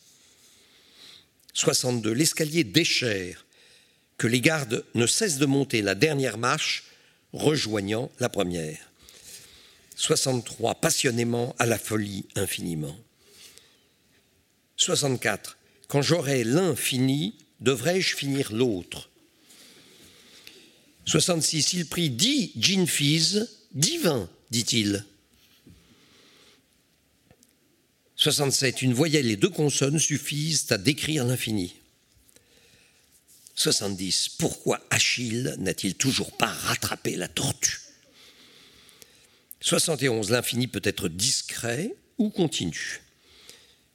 [1.54, 3.46] 62 l'escalier déchère
[4.18, 6.86] que les gardes ne cessent de monter la dernière marche
[7.34, 8.80] rejoignant la première.
[9.96, 12.98] 63, passionnément à la folie infiniment.
[14.78, 15.56] 64,
[15.88, 19.12] quand j'aurai l'un fini, devrais-je finir l'autre?
[21.06, 25.06] 66, il prit dix gin fizz, dix vins, dit-il.
[28.22, 31.74] 67, une voyelle et deux consonnes suffisent à décrire l'infini.
[33.56, 37.80] 70, pourquoi Achille n'a-t-il toujours pas rattrapé la tortue?
[39.62, 40.30] 71.
[40.30, 43.02] L'infini peut être discret ou continu.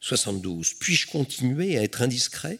[0.01, 0.75] 72.
[0.75, 2.59] Puis-je continuer à être indiscret?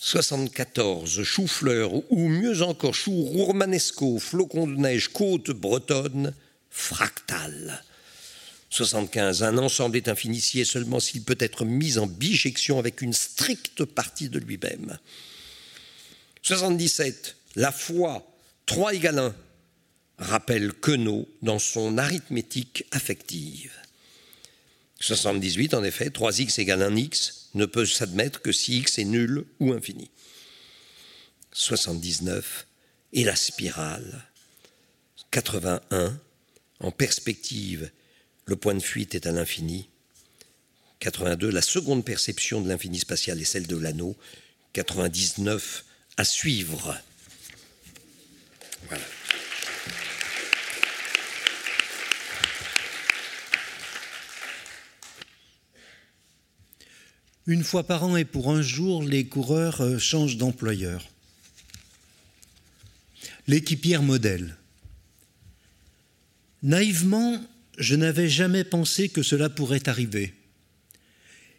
[0.00, 1.22] 74.
[1.22, 6.34] Chou-fleur ou mieux encore chou romanesco, flocon de neige, côte bretonne,
[6.68, 7.84] fractale.
[8.72, 9.42] 75.
[9.42, 14.30] Un ensemble est infinicié seulement s'il peut être mis en bijection avec une stricte partie
[14.30, 14.98] de lui-même.
[16.40, 17.36] 77.
[17.56, 18.26] La foi,
[18.64, 19.34] 3 égale 1,
[20.18, 23.72] rappelle Queneau dans son arithmétique affective.
[25.00, 29.72] 78, en effet, 3x égale 1x ne peut s'admettre que si x est nul ou
[29.72, 30.10] infini.
[31.52, 32.66] 79,
[33.12, 34.24] et la spirale.
[35.30, 36.18] 81,
[36.80, 37.90] en perspective,
[38.44, 39.88] le point de fuite est à l'infini.
[41.00, 44.16] 82, la seconde perception de l'infini spatial est celle de l'anneau.
[44.72, 45.84] 99,
[46.16, 46.96] à suivre.
[48.88, 49.04] Voilà.
[57.46, 61.08] Une fois par an et pour un jour, les coureurs euh, changent d'employeur.
[63.48, 64.56] l'équipière modèle.
[66.62, 67.44] Naïvement,
[67.82, 70.34] je n'avais jamais pensé que cela pourrait arriver.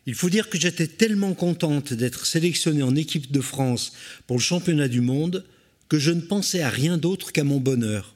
[0.05, 3.91] Il faut dire que j'étais tellement contente d'être sélectionnée en équipe de France
[4.25, 5.45] pour le championnat du monde
[5.89, 8.15] que je ne pensais à rien d'autre qu'à mon bonheur.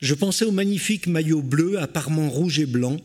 [0.00, 2.96] Je pensais au magnifique maillot bleu à parements rouge et blanc,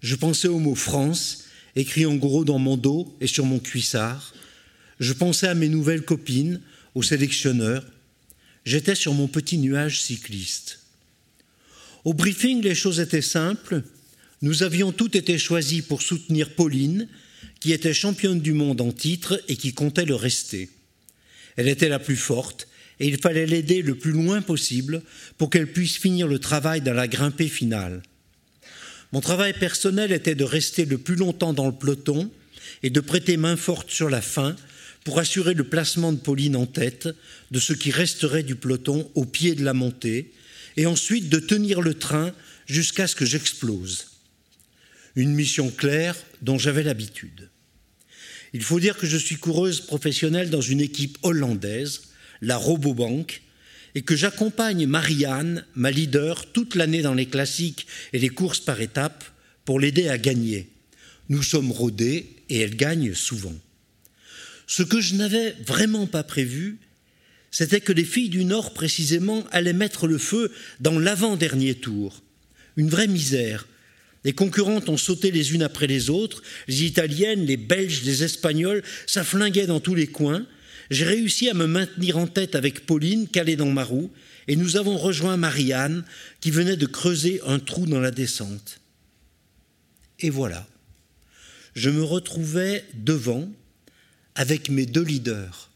[0.00, 1.44] je pensais au mot France,
[1.76, 4.34] écrit en gros dans mon dos et sur mon cuissard,
[4.98, 6.60] je pensais à mes nouvelles copines,
[6.94, 7.84] aux sélectionneurs,
[8.64, 10.79] j'étais sur mon petit nuage cycliste.
[12.04, 13.82] Au briefing, les choses étaient simples.
[14.42, 17.08] Nous avions toutes été choisis pour soutenir Pauline,
[17.60, 20.70] qui était championne du monde en titre et qui comptait le rester.
[21.56, 22.68] Elle était la plus forte
[23.00, 25.02] et il fallait l'aider le plus loin possible
[25.36, 28.02] pour qu'elle puisse finir le travail dans la grimpée finale.
[29.12, 32.30] Mon travail personnel était de rester le plus longtemps dans le peloton
[32.82, 34.56] et de prêter main forte sur la fin
[35.04, 37.08] pour assurer le placement de Pauline en tête
[37.50, 40.32] de ce qui resterait du peloton au pied de la montée
[40.80, 42.32] et ensuite de tenir le train
[42.64, 44.12] jusqu'à ce que j'explose.
[45.14, 47.50] Une mission claire dont j'avais l'habitude.
[48.54, 52.04] Il faut dire que je suis coureuse professionnelle dans une équipe hollandaise,
[52.40, 53.42] la Robobank,
[53.94, 58.80] et que j'accompagne Marianne, ma leader, toute l'année dans les classiques et les courses par
[58.80, 59.24] étapes
[59.66, 60.70] pour l'aider à gagner.
[61.28, 63.54] Nous sommes rodés et elle gagne souvent.
[64.66, 66.78] Ce que je n'avais vraiment pas prévu,
[67.50, 72.22] c'était que les filles du Nord, précisément, allaient mettre le feu dans l'avant-dernier tour.
[72.76, 73.66] Une vraie misère.
[74.24, 78.82] Les concurrentes ont sauté les unes après les autres, les Italiennes, les Belges, les Espagnols,
[79.06, 80.46] ça flinguait dans tous les coins.
[80.90, 84.10] J'ai réussi à me maintenir en tête avec Pauline, calée dans ma roue,
[84.46, 86.04] et nous avons rejoint Marianne,
[86.40, 88.80] qui venait de creuser un trou dans la descente.
[90.18, 90.68] Et voilà,
[91.74, 93.50] je me retrouvais devant,
[94.34, 95.69] avec mes deux leaders,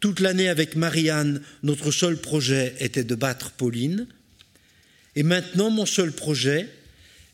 [0.00, 4.06] toute l'année avec Marianne, notre seul projet était de battre Pauline.
[5.14, 6.68] Et maintenant, mon seul projet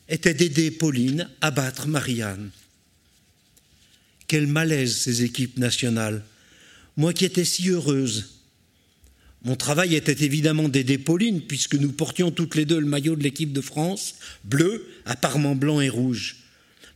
[0.07, 2.51] était d'aider Pauline à battre Marianne.
[4.27, 6.23] Quel malaise ces équipes nationales.
[6.95, 8.29] Moi qui étais si heureuse.
[9.43, 13.23] Mon travail était évidemment d'aider Pauline, puisque nous portions toutes les deux le maillot de
[13.23, 16.37] l'équipe de France, bleu, apparemment blanc et rouge.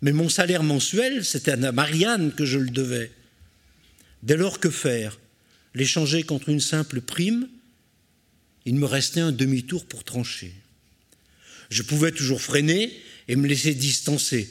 [0.02, 3.12] Mais mon salaire mensuel, c'était à Marianne que je le devais.
[4.24, 5.20] Dès lors, que faire?
[5.78, 7.48] L'échanger contre une simple prime,
[8.66, 10.54] il me restait un demi-tour pour trancher.
[11.70, 12.92] Je pouvais toujours freiner
[13.28, 14.50] et me laisser distancer,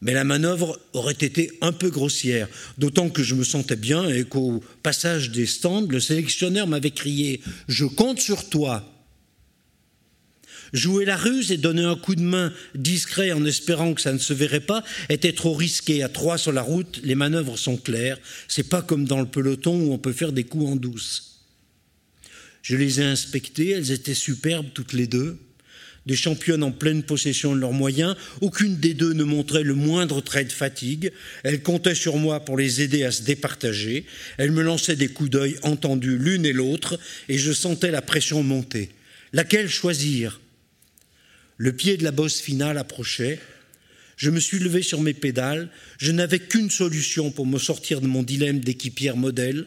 [0.00, 2.48] mais la manœuvre aurait été un peu grossière,
[2.78, 7.40] d'autant que je me sentais bien et qu'au passage des stands, le sélectionneur m'avait crié⁇
[7.68, 8.92] Je compte sur toi!⁇
[10.76, 14.18] Jouer la ruse et donner un coup de main discret en espérant que ça ne
[14.18, 16.02] se verrait pas était trop risqué.
[16.02, 18.18] À trois sur la route, les manœuvres sont claires.
[18.46, 21.40] C'est pas comme dans le peloton où on peut faire des coups en douce.
[22.60, 25.38] Je les ai inspectées, elles étaient superbes toutes les deux.
[26.04, 30.20] Des championnes en pleine possession de leurs moyens, aucune des deux ne montrait le moindre
[30.20, 31.10] trait de fatigue.
[31.42, 34.04] Elles comptaient sur moi pour les aider à se départager.
[34.36, 38.42] Elles me lançaient des coups d'œil entendus l'une et l'autre, et je sentais la pression
[38.42, 38.90] monter.
[39.32, 40.38] Laquelle choisir?
[41.56, 43.40] Le pied de la bosse finale approchait.
[44.16, 45.70] Je me suis levé sur mes pédales.
[45.98, 49.66] Je n'avais qu'une solution pour me sortir de mon dilemme d'équipière modèle.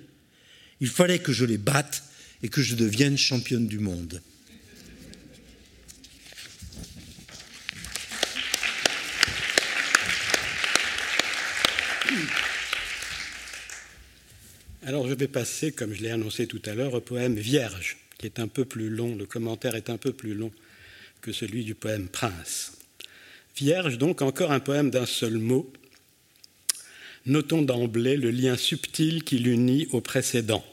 [0.82, 2.04] Il fallait que je les batte
[2.42, 4.22] et que je devienne championne du monde.
[14.84, 18.26] Alors je vais passer, comme je l'ai annoncé tout à l'heure, au poème Vierge, qui
[18.26, 20.52] est un peu plus long, le commentaire est un peu plus long
[21.22, 22.74] que celui du poème Prince.
[23.56, 25.72] Vierge, donc, encore un poème d'un seul mot.
[27.26, 30.66] Notons d'emblée le lien subtil qui l'unit au précédent.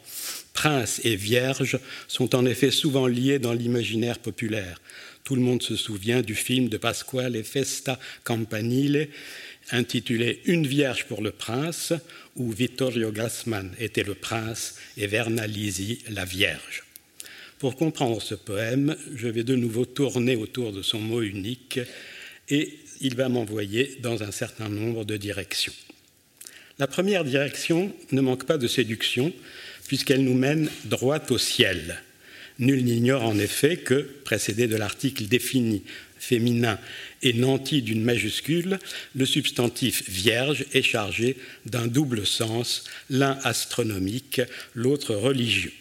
[0.53, 1.79] Prince et Vierge
[2.09, 4.81] sont en effet souvent liés dans l'imaginaire populaire.
[5.25, 9.09] Tout le monde se souvient du film de Pasquale Festa Campanile
[9.71, 11.93] intitulé Une Vierge pour le Prince,
[12.37, 16.86] où Vittorio Gassman était le prince et Verna Lisi la Vierge.
[17.59, 21.81] Pour comprendre ce poème, je vais de nouveau tourner autour de son mot unique
[22.51, 25.73] et il va m'envoyer dans un certain nombre de directions.
[26.79, 29.33] La première direction ne manque pas de séduction
[29.89, 32.03] puisqu'elle nous mène droit au ciel.
[32.59, 35.83] Nul n'ignore en effet que, précédé de l'article défini
[36.19, 36.79] féminin
[37.23, 38.79] et nanti d'une majuscule,
[39.15, 44.43] le substantif vierge est chargé d'un double sens, l'un astronomique,
[44.75, 45.73] l'autre religieux.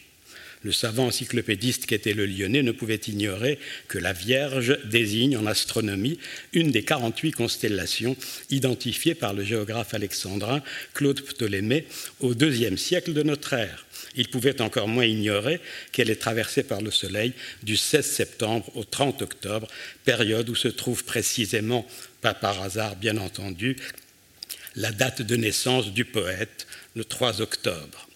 [0.65, 6.17] Le savant encyclopédiste qu'était le Lyonnais ne pouvait ignorer que la Vierge désigne en astronomie
[6.53, 8.17] une des 48 constellations
[8.49, 10.63] identifiées par le géographe alexandrin
[10.95, 11.85] Claude Ptolémée
[12.19, 13.85] au IIe siècle de notre ère.
[14.15, 15.61] Il pouvait encore moins ignorer
[15.91, 19.67] qu'elle est traversée par le Soleil du 16 septembre au 30 octobre,
[20.03, 21.87] période où se trouve précisément,
[22.21, 23.77] pas par hasard bien entendu,
[24.75, 28.07] la date de naissance du poète, le 3 octobre.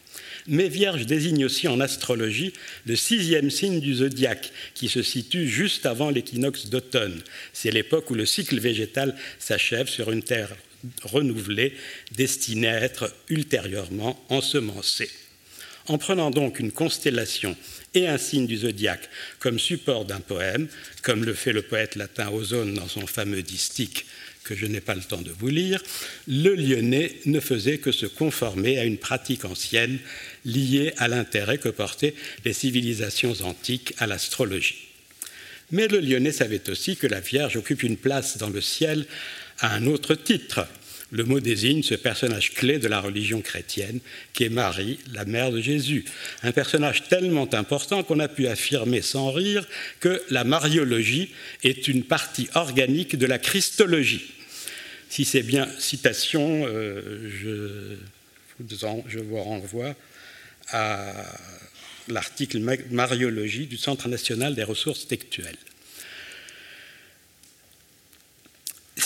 [0.49, 2.53] Mais Vierge désigne aussi en astrologie
[2.87, 7.21] le sixième signe du zodiaque, qui se situe juste avant l'équinoxe d'automne.
[7.53, 10.55] C'est l'époque où le cycle végétal s'achève sur une terre
[11.03, 11.73] renouvelée,
[12.15, 15.11] destinée à être ultérieurement ensemencée.
[15.87, 17.55] En prenant donc une constellation
[17.93, 20.67] et un signe du zodiaque comme support d'un poème,
[21.03, 24.05] comme le fait le poète latin Ozone dans son fameux distique
[24.43, 25.81] que je n'ai pas le temps de vous lire,
[26.27, 29.99] le lyonnais ne faisait que se conformer à une pratique ancienne
[30.45, 32.15] liée à l'intérêt que portaient
[32.45, 34.89] les civilisations antiques à l'astrologie.
[35.71, 39.05] Mais le lyonnais savait aussi que la Vierge occupe une place dans le ciel
[39.59, 40.67] à un autre titre.
[41.11, 43.99] Le mot désigne ce personnage clé de la religion chrétienne,
[44.33, 46.05] qui est Marie, la mère de Jésus.
[46.43, 49.67] Un personnage tellement important qu'on a pu affirmer sans rire
[49.99, 51.29] que la mariologie
[51.63, 54.31] est une partie organique de la christologie.
[55.09, 57.97] Si c'est bien citation, euh,
[58.69, 59.95] je, vous renvoie
[60.71, 61.11] à
[62.07, 62.59] l'article
[62.91, 65.57] Mariologie du Centre national des ressources textuelles.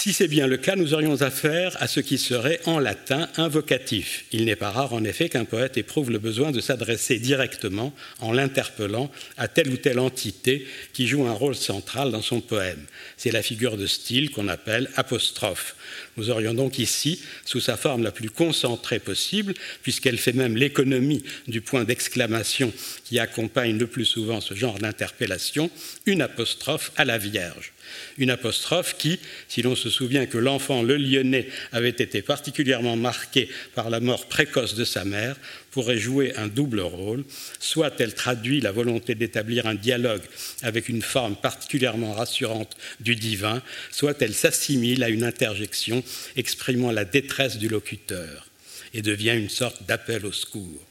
[0.03, 4.25] Si c'est bien le cas, nous aurions affaire à ce qui serait en latin invocatif.
[4.33, 8.33] Il n'est pas rare en effet qu'un poète éprouve le besoin de s'adresser directement, en
[8.33, 12.83] l'interpellant, à telle ou telle entité qui joue un rôle central dans son poème.
[13.15, 15.75] C'est la figure de style qu'on appelle apostrophe.
[16.17, 21.23] Nous aurions donc ici, sous sa forme la plus concentrée possible, puisqu'elle fait même l'économie
[21.47, 22.71] du point d'exclamation
[23.03, 25.71] qui accompagne le plus souvent ce genre d'interpellation,
[26.05, 27.73] une apostrophe à la Vierge.
[28.17, 33.49] Une apostrophe qui, si l'on se souvient que l'enfant le lyonnais avait été particulièrement marqué
[33.75, 35.35] par la mort précoce de sa mère,
[35.73, 37.25] pourrait jouer un double rôle,
[37.59, 40.21] soit elle traduit la volonté d'établir un dialogue
[40.61, 43.61] avec une forme particulièrement rassurante du divin,
[43.91, 46.03] soit elle s'assimile à une interjection
[46.35, 48.47] exprimant la détresse du locuteur
[48.93, 50.85] et devient une sorte d'appel au secours.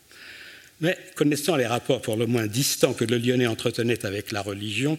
[0.81, 4.99] Mais connaissant les rapports pour le moins distants que le Lyonnais entretenait avec la religion,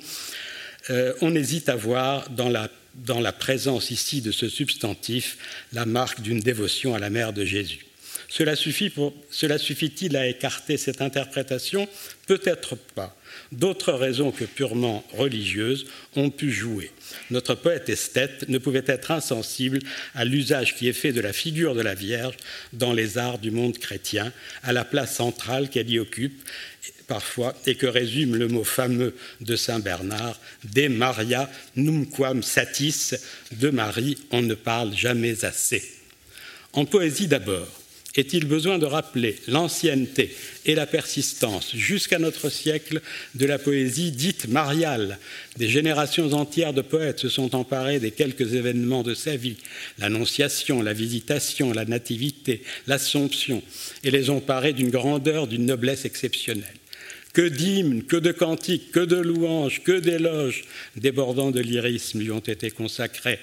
[0.91, 5.37] euh, on hésite à voir dans la, dans la présence ici de ce substantif
[5.73, 7.85] la marque d'une dévotion à la mère de Jésus.
[8.35, 8.55] Cela
[9.59, 11.87] suffit-il à écarter cette interprétation?
[12.25, 13.15] Peut-être pas.
[13.51, 16.89] D'autres raisons que purement religieuses ont pu jouer.
[17.29, 19.77] Notre poète esthète ne pouvait être insensible
[20.15, 22.35] à l'usage qui est fait de la figure de la Vierge
[22.71, 26.43] dans les arts du monde chrétien, à la place centrale qu'elle y occupe
[27.07, 33.13] parfois et que résume le mot fameux de Saint Bernard De Maria numquam satis,
[33.51, 35.83] de Marie on ne parle jamais assez.
[36.71, 37.82] En poésie d'abord,
[38.15, 40.35] est-il besoin de rappeler l'ancienneté
[40.65, 43.01] et la persistance jusqu'à notre siècle
[43.33, 45.17] de la poésie dite mariale?
[45.57, 49.57] Des générations entières de poètes se sont emparés des quelques événements de sa vie,
[49.97, 53.63] l'Annonciation, la Visitation, la Nativité, l'Assomption,
[54.03, 56.65] et les ont parés d'une grandeur, d'une noblesse exceptionnelle.
[57.33, 62.37] Que d'hymnes, que de cantiques, que de louanges, que d'éloges débordant de lyrisme lui ont
[62.37, 63.39] été consacrés.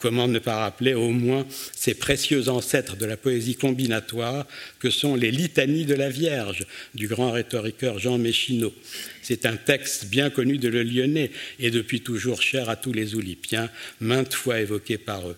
[0.00, 1.46] Comment ne pas rappeler au moins
[1.76, 4.46] ces précieux ancêtres de la poésie combinatoire
[4.78, 8.74] que sont les litanies de la Vierge du grand rhétoriqueur Jean Méchineau.
[9.20, 13.14] C'est un texte bien connu de le Lyonnais et depuis toujours cher à tous les
[13.14, 13.68] Oulipiens,
[14.00, 15.36] maintes fois évoqué par eux.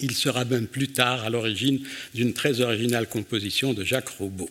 [0.00, 1.80] Il sera même plus tard à l'origine
[2.12, 4.50] d'une très originale composition de Jacques Roubaud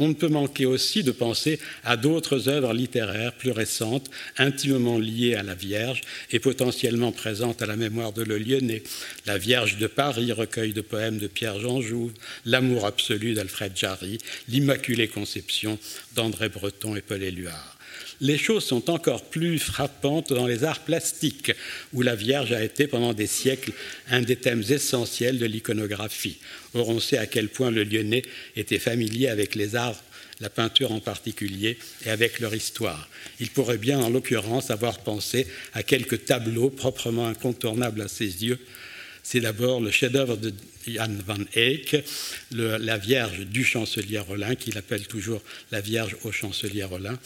[0.00, 5.34] on ne peut manquer aussi de penser à d'autres œuvres littéraires plus récentes, intimement liées
[5.34, 8.82] à la Vierge et potentiellement présentes à la mémoire de Le Lyonnais.
[9.26, 12.12] La Vierge de Paris, recueil de poèmes de Pierre-Jean Jouve,
[12.44, 14.18] L'amour absolu d'Alfred Jarry,
[14.48, 15.78] L'Immaculée Conception
[16.14, 17.73] d'André Breton et Paul Éluard
[18.20, 21.52] les choses sont encore plus frappantes dans les arts plastiques,
[21.92, 23.72] où la Vierge a été pendant des siècles
[24.10, 26.38] un des thèmes essentiels de l'iconographie.
[26.74, 28.22] Or, on sait à quel point le Lyonnais
[28.56, 30.02] était familier avec les arts
[30.40, 33.08] la peinture en particulier, et avec leur histoire.
[33.40, 38.58] Il pourrait bien, en l'occurrence, avoir pensé à quelques tableaux proprement incontournables à ses yeux,
[39.24, 40.52] c'est d'abord le chef-d'œuvre de
[40.86, 41.96] Jan van Eyck,
[42.52, 45.40] la Vierge du chancelier Rollin, qu'il appelle toujours
[45.72, 47.18] la Vierge au chancelier Rollin,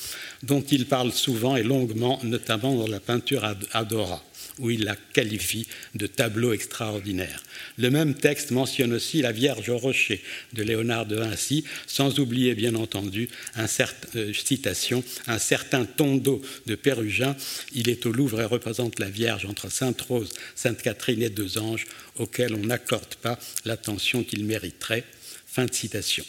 [0.44, 4.22] dont il parle souvent et longuement, notamment dans la peinture Adora.
[4.58, 7.42] Où il la qualifie de tableau extraordinaire.
[7.76, 12.54] Le même texte mentionne aussi la Vierge au rocher de Léonard de Vinci, sans oublier
[12.54, 17.36] bien entendu un certain, euh, citation, un certain Tondo de Pérugin.
[17.72, 21.58] Il est au Louvre et représente la Vierge entre Sainte Rose, Sainte Catherine et deux
[21.58, 21.86] anges,
[22.16, 25.04] auxquels on n'accorde pas l'attention qu'il mériterait.
[25.46, 26.24] Fin de citation.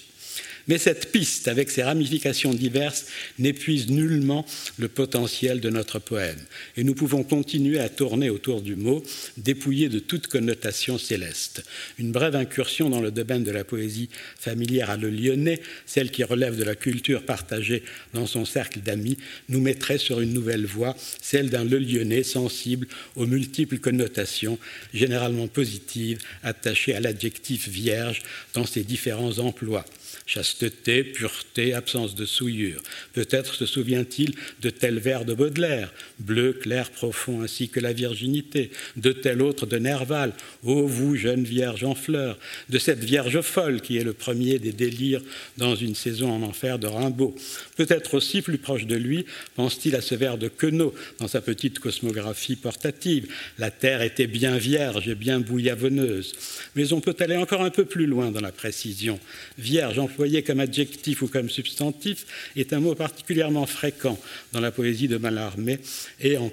[0.69, 3.07] Mais cette piste, avec ses ramifications diverses,
[3.39, 4.45] n'épuise nullement
[4.77, 6.37] le potentiel de notre poème.
[6.77, 9.01] Et nous pouvons continuer à tourner autour du mot,
[9.37, 11.65] dépouillé de toute connotation céleste.
[11.97, 14.09] Une brève incursion dans le domaine de la poésie
[14.39, 17.81] familière à le lyonnais, celle qui relève de la culture partagée
[18.13, 19.17] dans son cercle d'amis,
[19.47, 24.59] nous mettrait sur une nouvelle voie, celle d'un le lyonnais sensible aux multiples connotations,
[24.93, 28.21] généralement positives, attachées à l'adjectif vierge
[28.53, 29.83] dans ses différents emplois
[30.29, 32.83] chasteté, pureté, absence de souillure.
[33.13, 38.69] Peut-être se souvient-il de tel vers de Baudelaire, bleu, clair, profond, ainsi que la virginité,
[38.95, 42.37] de tel autre de Nerval, ô vous, jeune vierge en fleurs,
[42.69, 45.23] de cette vierge folle qui est le premier des délires
[45.57, 47.33] dans une saison en enfer de Rimbaud.
[47.75, 49.25] Peut-être aussi plus proche de lui,
[49.55, 53.27] pense-t-il à ce vers de Queneau dans sa petite cosmographie portative.
[53.57, 56.33] La terre était bien vierge et bien bouillavoneuse.
[56.75, 59.19] Mais on peut aller encore un peu plus loin dans la précision.
[59.57, 62.25] Vierge, employé comme adjectif ou comme substantif,
[62.57, 64.19] est un mot particulièrement fréquent
[64.51, 65.79] dans la poésie de Mallarmé
[66.19, 66.51] et en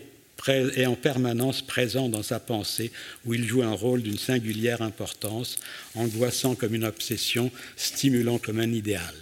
[0.76, 2.92] et en permanence présent dans sa pensée,
[3.24, 5.56] où il joue un rôle d'une singulière importance,
[5.96, 9.14] angoissant comme une obsession, stimulant comme un idéal.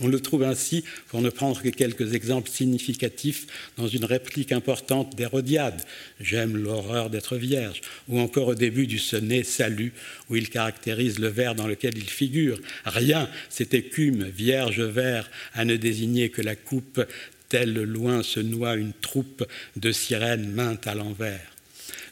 [0.00, 3.46] On le trouve ainsi, pour ne prendre que quelques exemples significatifs,
[3.76, 5.84] dans une réplique importante d'Hérodiade,
[6.20, 9.92] J'aime l'horreur d'être vierge, ou encore au début du sonnet Salut,
[10.28, 12.60] où il caractérise le vers dans lequel il figure.
[12.84, 17.00] Rien, c'est écume, vierge vert, à ne désigner que la coupe,
[17.48, 19.46] telle loin se noie une troupe
[19.76, 21.57] de sirènes maintes à l'envers.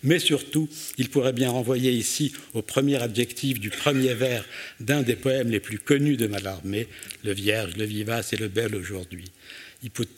[0.02, 0.68] Mais surtout,
[0.98, 4.44] il pourrait bien renvoyer ici au premier adjectif du premier vers
[4.80, 6.88] d'un des poèmes les plus connus de Mallarmé,
[7.24, 9.24] le Vierge, le vivace et le bel aujourd'hui.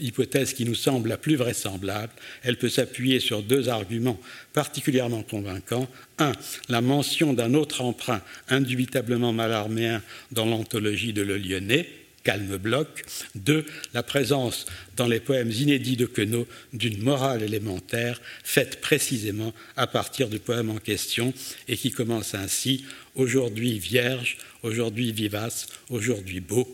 [0.00, 4.20] Hypothèse qui nous semble la plus vraisemblable, elle peut s'appuyer sur deux arguments
[4.52, 5.88] particulièrement convaincants.
[6.18, 6.32] Un,
[6.68, 10.00] la mention d'un autre emprunt indubitablement malarméen
[10.32, 11.88] dans l'anthologie de Le Lyonnais,
[12.24, 13.04] calme bloc.
[13.34, 13.64] Deux,
[13.94, 14.66] la présence
[14.96, 20.70] dans les poèmes inédits de Queneau d'une morale élémentaire faite précisément à partir du poème
[20.70, 21.32] en question
[21.68, 26.72] et qui commence ainsi Aujourd'hui vierge, aujourd'hui vivace, aujourd'hui beau.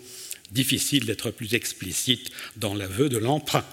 [0.52, 3.64] Difficile d'être plus explicite dans l'aveu de l'emprunt.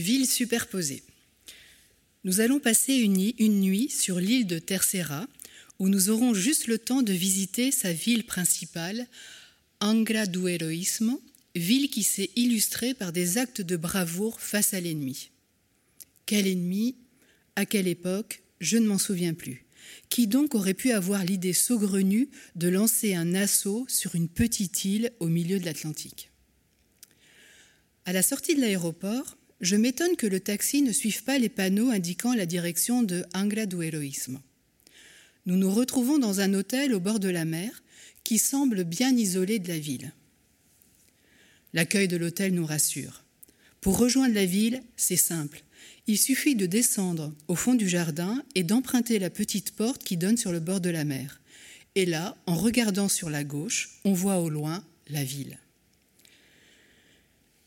[0.00, 1.02] Ville superposée.
[2.24, 5.28] Nous allons passer une, une nuit sur l'île de Tercera,
[5.78, 9.06] où nous aurons juste le temps de visiter sa ville principale,
[9.78, 11.22] Angra do Heroísmo,
[11.54, 15.28] ville qui s'est illustrée par des actes de bravoure face à l'ennemi.
[16.24, 16.96] Quel ennemi?
[17.54, 18.40] À quelle époque?
[18.58, 19.66] Je ne m'en souviens plus.
[20.08, 25.12] Qui donc aurait pu avoir l'idée saugrenue de lancer un assaut sur une petite île
[25.20, 26.30] au milieu de l'Atlantique?
[28.06, 31.90] À la sortie de l'aéroport, je m'étonne que le taxi ne suive pas les panneaux
[31.90, 34.38] indiquant la direction de Angra do Heroísmo.
[35.46, 37.82] Nous nous retrouvons dans un hôtel au bord de la mer
[38.24, 40.12] qui semble bien isolé de la ville.
[41.72, 43.22] L'accueil de l'hôtel nous rassure.
[43.80, 45.62] Pour rejoindre la ville, c'est simple.
[46.06, 50.36] Il suffit de descendre au fond du jardin et d'emprunter la petite porte qui donne
[50.36, 51.40] sur le bord de la mer.
[51.94, 55.58] Et là, en regardant sur la gauche, on voit au loin la ville.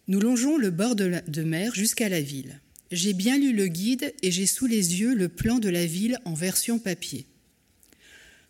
[0.07, 2.59] Nous longeons le bord de, mer jusqu'à la ville.
[2.91, 6.19] J'ai bien lu le guide et j'ai sous les yeux le plan de la ville
[6.25, 7.25] en version papier.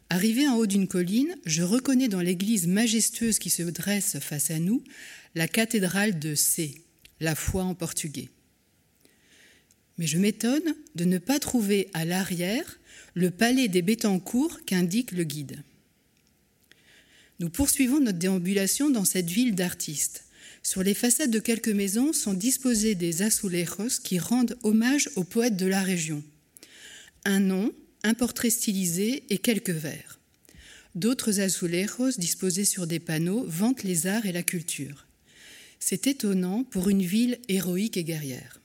[0.10, 4.60] Arrivé en haut d'une colline, je reconnais dans l'église majestueuse qui se dresse face à
[4.60, 4.84] nous
[5.36, 6.76] la cathédrale de C,
[7.20, 8.30] la foi en portugais.
[10.00, 12.80] Mais je m'étonne de ne pas trouver à l'arrière
[13.14, 15.62] le palais des Bétancourt qu'indique le guide.
[17.40, 20.23] Nous poursuivons notre déambulation dans cette ville d'artistes.
[20.66, 25.58] Sur les façades de quelques maisons sont disposés des azulejos qui rendent hommage aux poètes
[25.58, 26.24] de la région.
[27.26, 30.20] Un nom, un portrait stylisé et quelques vers.
[30.96, 35.06] D'autres azulejos disposés sur des panneaux vantent les arts et la culture.
[35.80, 38.62] C'est étonnant pour une ville héroïque et guerrière.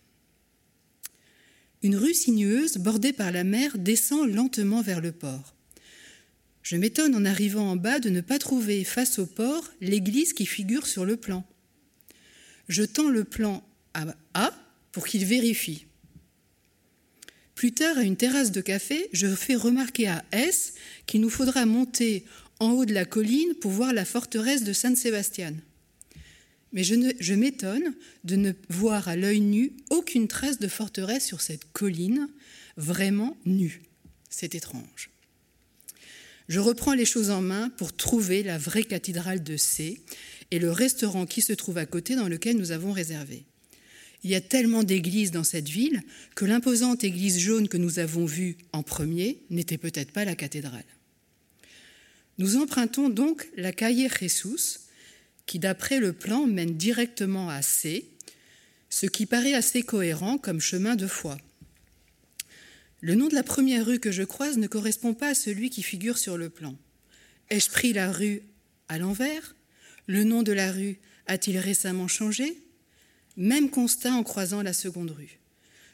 [1.82, 5.54] Une rue sinueuse bordée par la mer descend lentement vers le port.
[6.62, 10.46] Je m'étonne en arrivant en bas de ne pas trouver face au port l'église qui
[10.46, 11.44] figure sur le plan.
[12.68, 13.64] Je tends le plan
[13.94, 14.52] à A
[14.92, 15.86] pour qu'il vérifie.
[17.54, 20.74] Plus tard, à une terrasse de café, je fais remarquer à S
[21.06, 22.24] qu'il nous faudra monter
[22.60, 25.54] en haut de la colline pour voir la forteresse de Saint-Sébastien.
[26.72, 27.94] Mais je, je m'étonne
[28.24, 32.28] de ne voir à l'œil nu aucune trace de forteresse sur cette colline,
[32.76, 33.82] vraiment nue.
[34.28, 35.10] C'est étrange.
[36.48, 40.00] Je reprends les choses en main pour trouver la vraie cathédrale de C
[40.50, 43.44] et le restaurant qui se trouve à côté dans lequel nous avons réservé.
[44.24, 46.02] Il y a tellement d'églises dans cette ville
[46.34, 50.84] que l'imposante église jaune que nous avons vue en premier n'était peut-être pas la cathédrale.
[52.38, 54.80] Nous empruntons donc la Calle Jesus,
[55.46, 58.08] qui d'après le plan mène directement à C,
[58.90, 61.38] ce qui paraît assez cohérent comme chemin de foi.
[63.00, 65.82] Le nom de la première rue que je croise ne correspond pas à celui qui
[65.82, 66.76] figure sur le plan.
[67.50, 68.42] Ai-je pris la rue
[68.88, 69.54] à l'envers
[70.08, 72.56] Le nom de la rue a-t-il récemment changé?
[73.36, 75.38] Même constat en croisant la seconde rue.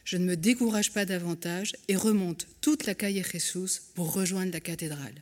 [0.05, 4.61] Je ne me décourage pas davantage et remonte toute la calle Jesus pour rejoindre la
[4.61, 5.21] cathédrale.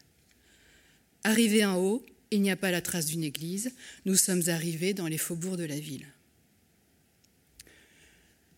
[1.24, 3.72] Arrivé en haut, il n'y a pas la trace d'une église.
[4.04, 6.06] Nous sommes arrivés dans les faubourgs de la ville.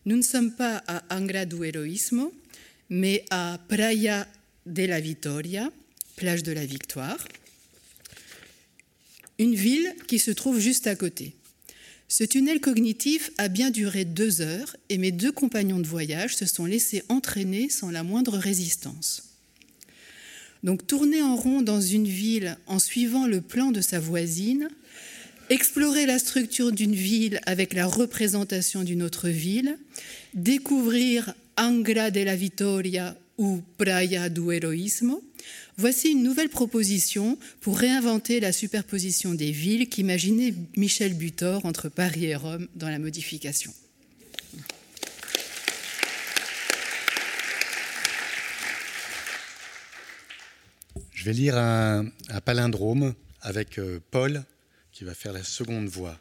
[0.05, 2.33] Nous ne sommes pas à Angra do Heroísmo,
[2.89, 4.27] mais à Praia
[4.65, 5.71] de la Vitoria,
[6.17, 7.17] plage de la Victoire,
[9.39, 11.33] une ville qui se trouve juste à côté.
[12.07, 16.45] Ce tunnel cognitif a bien duré deux heures et mes deux compagnons de voyage se
[16.45, 19.23] sont laissés entraîner sans la moindre résistance.
[20.63, 24.69] Donc tourner en rond dans une ville en suivant le plan de sa voisine,
[25.49, 29.77] explorer la structure d'une ville avec la représentation d'une autre ville,
[30.33, 35.23] découvrir Angra de la Vitoria ou Praia do Heroísmo,
[35.77, 42.25] voici une nouvelle proposition pour réinventer la superposition des villes qu'imaginait Michel Butor entre Paris
[42.25, 43.73] et Rome dans la modification.
[51.25, 52.11] Je vais lire un,
[52.45, 54.43] palindrome avec euh, Paul
[54.91, 56.19] qui va faire la seconde voix.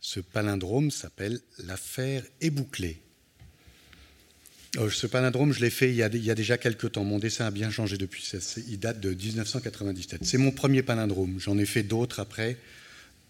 [0.00, 3.02] Ce palindrome s'appelle L'affaire est bouclée.
[4.74, 7.04] Ce palindrome, je l'ai fait il y, a, il y, a, déjà quelques temps.
[7.04, 8.30] Mon dessin a bien changé depuis.
[8.68, 10.24] Il date de 1997.
[10.24, 11.38] C'est mon premier palindrome.
[11.38, 12.58] J'en ai fait d'autres après,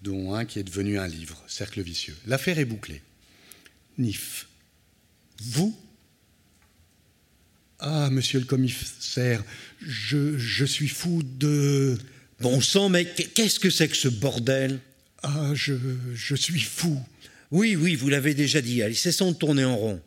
[0.03, 2.17] dont un qui est devenu un livre, Cercle vicieux.
[2.27, 3.03] L'affaire est bouclée.
[3.99, 4.49] Nif.
[5.41, 5.79] Vous?
[7.81, 9.45] Ah, monsieur le commissaire,
[9.81, 11.97] je, je suis fou de.
[12.41, 14.81] Bon sang, mais qu'est-ce que c'est que ce bordel?
[15.23, 15.75] Ah, je,
[16.15, 17.01] je suis fou.
[17.51, 18.83] Oui, oui, vous l'avez déjà dit.
[18.83, 20.03] Allez, cessons de tourner en rond.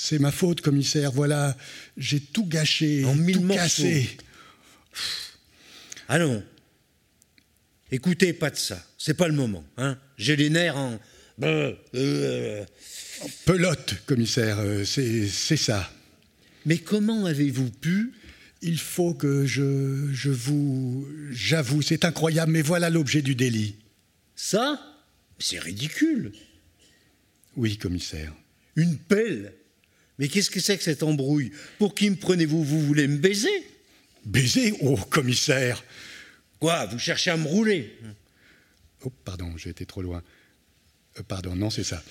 [0.00, 1.10] C'est ma faute, commissaire.
[1.10, 1.56] Voilà,
[1.96, 3.82] j'ai tout gâché, en mille tout morceaux.
[3.82, 4.16] cassé.
[6.06, 6.44] Allons.
[7.90, 8.80] Écoutez, pas de ça.
[8.96, 9.64] C'est pas le moment.
[9.76, 11.00] Hein j'ai les nerfs en.
[11.42, 12.64] Euh, euh...
[13.44, 15.92] Pelote, commissaire, euh, c'est ça.
[16.64, 18.12] Mais comment avez-vous pu?
[18.62, 21.08] Il faut que je, je vous.
[21.32, 23.74] J'avoue, c'est incroyable, mais voilà l'objet du délit.
[24.36, 24.80] Ça?
[25.40, 26.30] C'est ridicule.
[27.56, 28.32] Oui, commissaire.
[28.76, 29.54] Une pelle?
[30.18, 31.52] Mais qu'est-ce que c'est que cette embrouille?
[31.78, 32.64] Pour qui me prenez-vous?
[32.64, 33.48] Vous voulez me baiser?
[34.24, 35.84] Baiser Oh, commissaire
[36.58, 37.96] Quoi Vous cherchez à me rouler?
[39.04, 40.22] Oh, pardon, j'ai été trop loin.
[41.18, 42.02] Euh, pardon, non, c'est ça.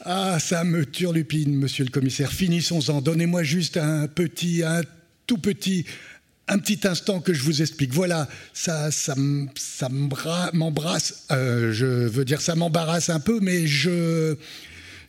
[0.00, 2.32] Ah, ça me turlupine, monsieur le commissaire.
[2.32, 3.00] Finissons-en.
[3.00, 4.82] Donnez-moi juste un petit, un
[5.28, 5.86] tout petit,
[6.48, 7.92] un petit instant que je vous explique.
[7.92, 9.14] Voilà, ça, ça,
[9.54, 11.26] ça m'embrasse.
[11.30, 14.34] Euh, je veux dire, ça m'embarrasse un peu, mais je,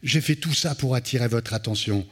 [0.04, 2.06] j'ai fait tout ça pour attirer votre attention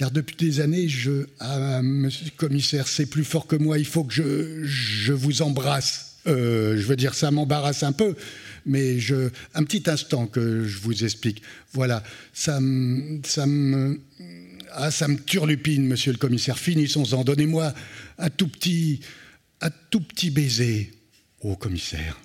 [0.00, 3.84] car depuis des années, je, ah, monsieur le commissaire, c'est plus fort que moi, il
[3.84, 6.16] faut que je, je vous embrasse.
[6.26, 8.16] Euh, je veux dire, ça m'embarrasse un peu,
[8.64, 11.42] mais je, un petit instant que je vous explique.
[11.74, 14.00] Voilà, ça me, ça me,
[14.72, 16.58] ah, ça me turlupine, monsieur le commissaire.
[16.58, 17.22] Finissons-en.
[17.22, 17.74] Donnez-moi
[18.16, 19.00] un tout petit,
[19.60, 20.94] un tout petit baiser,
[21.42, 22.18] au commissaire.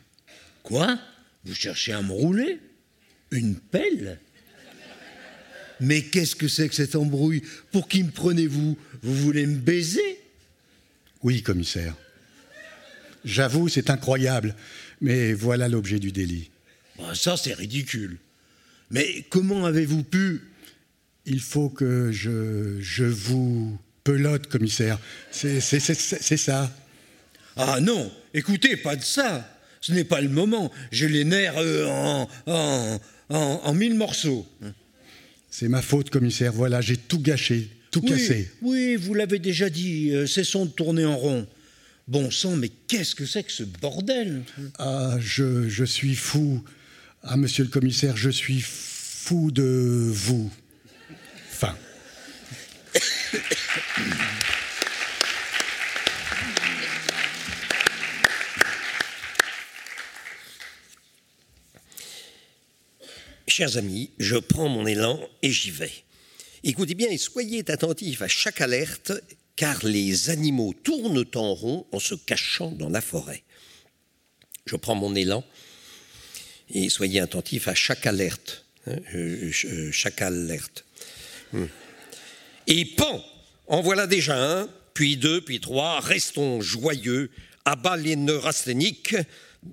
[0.63, 0.97] Quoi?
[1.43, 2.57] Vous cherchez à me rouler?
[3.32, 4.21] Une pelle?
[5.80, 7.43] Mais qu'est-ce que c'est que cette embrouille?
[7.71, 8.78] Pour qui me prenez-vous?
[9.01, 10.19] Vous voulez me baiser?
[11.23, 11.95] Oui, commissaire.
[13.23, 14.55] J'avoue, c'est incroyable,
[15.01, 16.51] mais voilà l'objet du délit.
[16.97, 18.17] Ben ça, c'est ridicule.
[18.91, 20.41] Mais comment avez-vous pu?
[21.26, 24.99] Il faut que je, je vous pelote, commissaire.
[25.32, 26.71] C'est ça.
[27.57, 29.51] Ah non, écoutez, pas de ça.
[29.82, 30.71] Ce n'est pas le moment.
[30.91, 32.99] J'ai les nerfs euh, en, en,
[33.30, 34.47] en, en mille morceaux.
[35.58, 36.51] C'est ma faute, commissaire.
[36.51, 38.51] Voilà, j'ai tout gâché, tout oui, cassé.
[38.62, 40.12] Oui, vous l'avez déjà dit.
[40.12, 41.47] Euh, cessons de tourner en rond.
[42.10, 44.43] Bon sang, mais qu'est-ce que c'est que ce bordel?
[44.80, 46.62] Ah, je, je suis fou.
[47.24, 50.51] Ah, monsieur le commissaire, je suis fou de vous.
[51.47, 51.78] Fin.
[63.58, 65.93] Chers amis, je prends mon élan et j'y vais.
[66.66, 69.14] Écoutez bien et soyez attentifs à chaque alerte,
[69.56, 73.43] car les animaux tournent en rond en se cachant dans la forêt.
[74.66, 75.41] Je prends mon élan
[76.70, 78.66] et soyez attentifs à chaque alerte.
[78.88, 78.97] hein,
[79.93, 80.84] chaque alerte.
[81.53, 81.68] Hmm.
[82.68, 83.24] Et pan
[83.68, 86.01] En voilà déjà un, puis deux, puis trois.
[86.01, 87.32] Restons joyeux.
[87.64, 89.16] Abat les neurasthéniques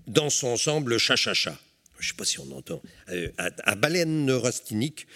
[0.07, 1.59] dans son ensemble cha-cha-cha.
[2.03, 2.83] Je ne sais pas si on entend.
[3.11, 5.07] Euh, à, baleine neurasthénique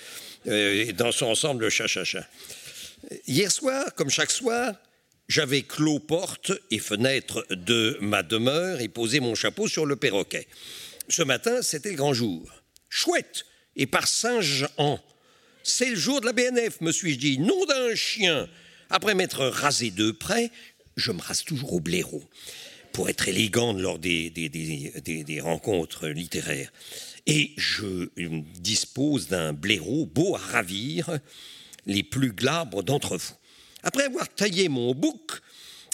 [0.47, 2.25] euh, dans son ensemble cha-cha-cha.
[3.27, 4.73] Hier soir, comme chaque soir,
[5.29, 10.47] j'avais clos porte et fenêtre de ma demeure et posé mon chapeau sur le perroquet.
[11.09, 12.49] Ce matin, c'était le grand jour.
[12.89, 15.01] Chouette Et par Saint-Jean,
[15.65, 17.39] c'est le jour de la BNF, me suis-je dit.
[17.39, 18.49] Nom d'un chien
[18.91, 20.53] Après m'être rasé de près,
[20.95, 22.23] je me rase toujours au blaireau
[22.97, 26.73] pour être élégante lors des, des, des, des, rencontres littéraires.
[27.27, 28.09] Et je
[28.59, 31.19] dispose d'un blaireau beau à ravir
[31.85, 33.35] les plus glabres d'entre vous.
[33.83, 35.43] Après avoir taillé mon bouc,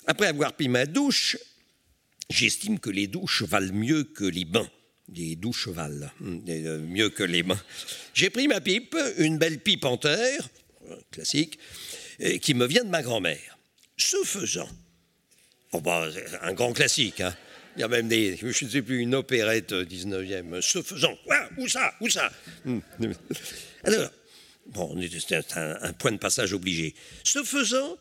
[0.07, 1.36] après avoir pris ma douche,
[2.30, 4.70] j'estime que les douches valent mieux que les bains.
[5.12, 7.61] Les douches valent euh, mieux que les bains.
[8.14, 10.48] J'ai pris ma pipe, une belle pipe en terre,
[10.88, 11.59] euh, classique,
[12.20, 13.59] euh, qui me vient de ma grand-mère.
[13.96, 14.68] Ce faisant,
[15.81, 16.09] bah,
[16.43, 17.35] un grand classique, hein.
[17.77, 20.61] Il y a même des, je ne sais plus, une opérette 19e.
[20.61, 21.16] Ce faisant,
[21.57, 22.31] où ça, où ça?
[23.85, 24.11] Alors,
[24.66, 26.95] Bon, c'est un, un, point de passage obligé.
[27.25, 27.99] Ce faisant,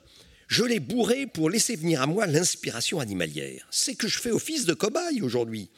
[0.48, 3.68] je l'ai bourré pour laisser venir à moi l'inspiration animalière.
[3.72, 5.70] C'est que je fais office de cobaye aujourd'hui.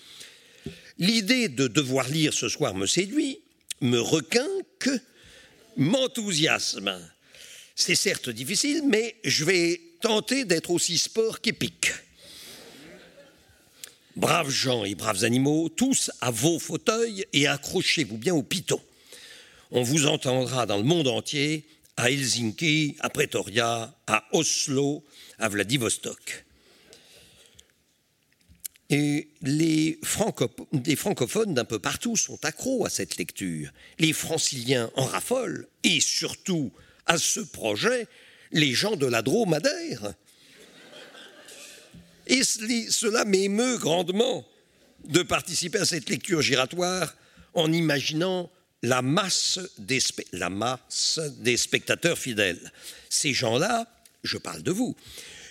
[0.98, 3.39] L'idée de devoir lire ce soir me séduit,
[3.82, 4.89] me requinque,
[5.78, 7.00] m'enthousiasme.
[7.76, 11.91] C'est certes difficile, mais je vais tenter d'être aussi sport qu'épique.
[14.16, 18.80] Braves gens et braves animaux, tous à vos fauteuils et accrochez-vous bien au piton
[19.76, 21.66] on vous entendra dans le monde entier,
[21.97, 25.04] à Helsinki, à Pretoria, à Oslo,
[25.39, 26.45] à Vladivostok.
[28.91, 29.99] Et les,
[30.86, 33.72] les francophones d'un peu partout sont accros à cette lecture.
[33.97, 36.72] Les franciliens en raffolent, et surtout
[37.08, 38.08] à ce projet,
[38.54, 40.14] les gens de la Drôme adhèrent.
[42.28, 44.47] Et cela m'émeut grandement
[45.06, 47.14] de participer à cette lecture giratoire
[47.54, 48.49] en imaginant
[48.82, 49.99] la masse, des,
[51.58, 52.72] spectateurs fidèles.
[53.10, 53.88] Ces gens-là,
[54.24, 54.95] je parle de vous,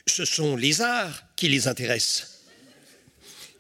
[0.07, 2.45] ce sont les arts qui les intéressent.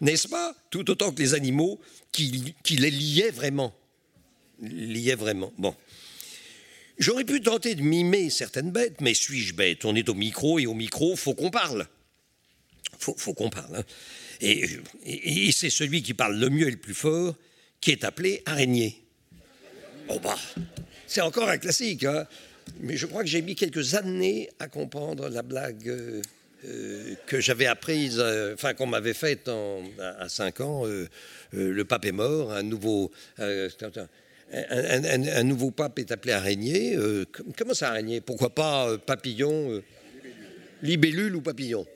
[0.01, 0.55] N'est-ce pas?
[0.71, 1.81] Tout autant que les animaux
[2.11, 3.75] qui, qui les liaient vraiment.
[4.61, 5.53] Liaient vraiment.
[5.59, 5.75] Bon.
[6.99, 9.85] J'aurais pu tenter de mimer certaines bêtes, mais suis-je bête?
[9.85, 11.87] On est au micro et au micro, faut qu'on parle.
[12.99, 13.77] Faut, faut qu'on parle.
[13.77, 13.85] Hein.
[14.41, 17.35] Et, c'est celui qui parle le mieux et le plus fort
[17.81, 19.03] qui est appelé araignée.
[20.09, 20.39] Oh bah,
[21.07, 22.27] c'est encore un classique, hein
[22.81, 26.23] mais je crois que j'ai mis quelques années à comprendre la blague euh,
[26.65, 29.51] euh, que j'avais apprise, euh, enfin qu'on m'avait faite
[30.19, 30.85] à 5 ans.
[31.53, 33.11] Le pape est mort, un nouveau,
[34.53, 36.97] un, nouveau pape est appelé araignée.
[37.57, 38.21] comment ça araignée?
[38.21, 39.83] Pourquoi pas papillon
[40.83, 41.87] Libellule ou papillon?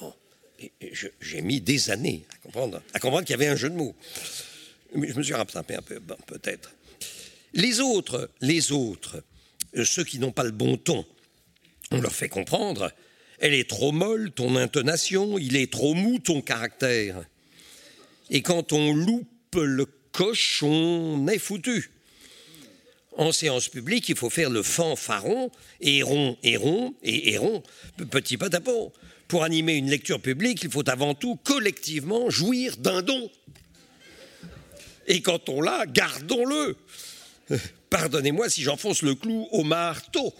[0.00, 0.14] Bon,
[1.20, 3.96] J'ai mis des années à comprendre, à comprendre qu'il y avait un jeu de mots.
[4.94, 6.72] Mais je me suis rattrapé un peu, peut-être.
[7.54, 9.22] Les autres, les autres,
[9.84, 11.04] ceux qui n'ont pas le bon ton,
[11.90, 12.92] on leur fait comprendre,
[13.38, 17.24] elle est trop molle, ton intonation, il est trop mou, ton caractère.
[18.30, 21.90] Et quand on loupe le coche, on est foutu.
[23.16, 25.50] En séance publique, il faut faire le fanfaron,
[25.80, 27.62] héron, héron et héron,
[28.10, 28.92] petit patapon.
[29.28, 33.30] Pour animer une lecture publique, il faut avant tout collectivement jouir d'un don.
[35.06, 36.76] Et quand on l'a, gardons-le.
[37.90, 40.32] Pardonnez-moi si j'enfonce le clou au marteau.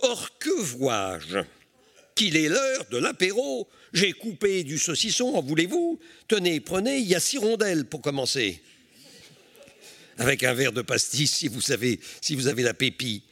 [0.00, 1.38] Or, que vois-je?
[2.14, 3.68] Qu'il est l'heure de l'apéro.
[3.92, 5.98] J'ai coupé du saucisson, en voulez-vous?
[6.28, 8.62] Tenez, prenez, il y a six rondelles pour commencer.
[10.18, 13.22] Avec un verre de pastis, si vous savez, si vous avez la pépille.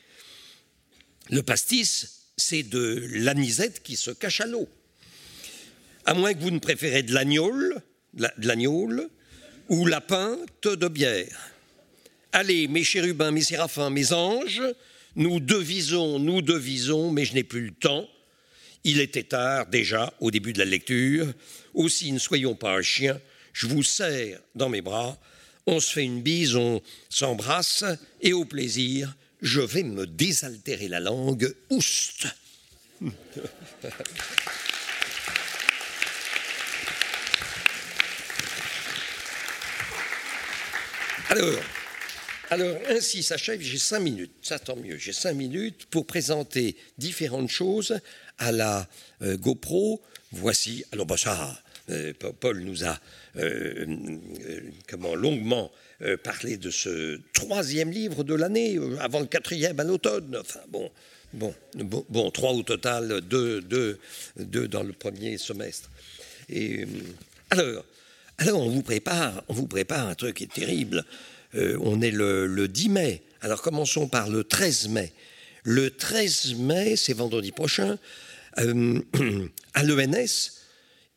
[1.30, 4.68] Le pastis, c'est de l'anisette qui se cache à l'eau.
[6.04, 7.82] À moins que vous ne préférez de l'agnole,
[8.14, 9.10] de
[9.68, 11.52] ou la pinte de bière.
[12.32, 14.62] Allez, mes chérubins, mes séraphins, mes anges,
[15.16, 18.08] nous devisons, nous devisons, mais je n'ai plus le temps.
[18.84, 21.26] Il était tard déjà au début de la lecture.
[21.74, 23.20] Aussi, ne soyons pas un chien.
[23.52, 25.18] Je vous serre dans mes bras.
[25.66, 27.84] On se fait une bise, on s'embrasse
[28.22, 31.54] et au plaisir, je vais me désaltérer la langue.
[31.70, 32.26] Oust
[41.28, 41.60] Alors,
[42.50, 47.48] alors, ainsi s'achève, j'ai cinq minutes, ça tant mieux, j'ai cinq minutes pour présenter différentes
[47.48, 48.00] choses
[48.38, 48.88] à la
[49.22, 50.02] euh, GoPro.
[50.32, 52.98] Voici, alors bah ça, euh, Paul nous a
[53.36, 53.86] euh,
[55.14, 55.70] longuement
[56.24, 60.36] parlé de ce troisième livre de l'année, avant le quatrième à l'automne.
[60.40, 60.60] Enfin
[61.32, 63.60] bon, trois au total, deux,
[64.38, 65.88] dans le premier semestre.
[67.50, 67.84] Alors,
[68.38, 71.04] alors on vous prépare, on vous prépare un truc qui est terrible.
[71.54, 73.22] Euh, on est le, 10 mai.
[73.40, 75.12] Alors commençons par le 13 mai.
[75.64, 77.98] Le 13 mai, c'est vendredi prochain,
[78.58, 79.00] euh,
[79.74, 80.52] à l'ENS,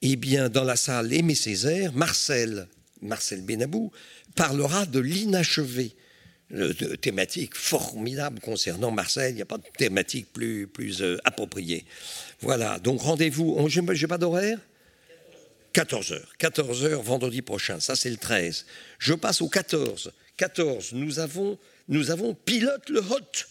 [0.02, 2.68] eh bien, dans la salle Aimé Césaire, Marcel,
[3.02, 3.92] Benabou,
[4.36, 5.96] parlera de l'inachevé.
[7.02, 11.86] thématique formidable concernant Marcel, il n'y a pas de thématique plus, plus euh, appropriée.
[12.42, 14.60] Voilà, donc rendez-vous, je n'ai pas d'horaire?
[15.74, 18.66] 14h, 14h vendredi prochain, ça c'est le 13.
[19.00, 20.12] Je passe au 14.
[20.44, 23.48] 14, nous avons, nous avons Pilote le Hôte.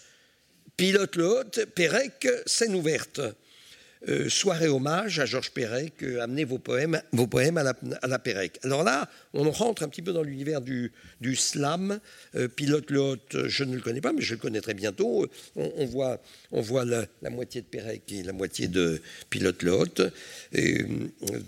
[0.76, 3.18] Pilote le Hôte, Pérec, scène ouverte.
[4.08, 8.58] Euh, soirée hommage à Georges Perec, euh, amenez vos poèmes, vos poèmes à, la, Pérec.
[8.62, 10.92] Alors là, on rentre un petit peu dans l'univers du,
[11.34, 11.98] slam.
[12.34, 15.26] Euh, pilote le hôte, je ne le connais pas, mais je le connaîtrai bientôt.
[15.56, 16.20] On, voit,
[16.50, 20.02] on voit la, moitié de Pérec et la moitié de Pilote le hôte.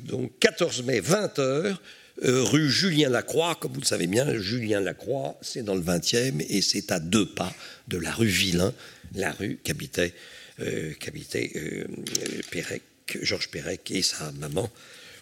[0.06, 1.76] donc 14 mai, 20h.
[2.22, 6.62] Rue Julien Lacroix, comme vous le savez bien, Julien Lacroix, c'est dans le 20e et
[6.62, 7.52] c'est à deux pas
[7.88, 8.72] de la rue Villain,
[9.14, 10.14] la rue qu'habitait
[10.60, 12.78] euh, euh,
[13.22, 14.70] Georges Pérec et sa maman,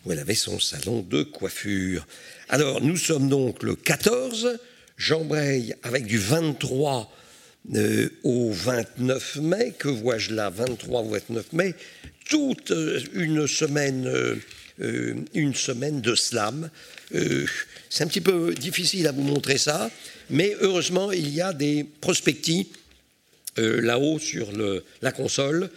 [0.05, 2.07] où elle avait son salon de coiffure.
[2.49, 4.59] Alors, nous sommes donc le 14,
[4.97, 7.11] j'embraye avec du 23
[7.75, 9.75] euh, au 29 mai.
[9.79, 11.75] Que vois-je là 23 au 29 mai.
[12.29, 12.73] Toute
[13.15, 14.09] une semaine,
[14.79, 16.71] une semaine de slam.
[17.11, 19.91] C'est un petit peu difficile à vous montrer ça,
[20.31, 22.69] mais heureusement, il y a des prospectifs
[23.59, 24.49] euh, là-haut sur
[25.03, 25.69] la console,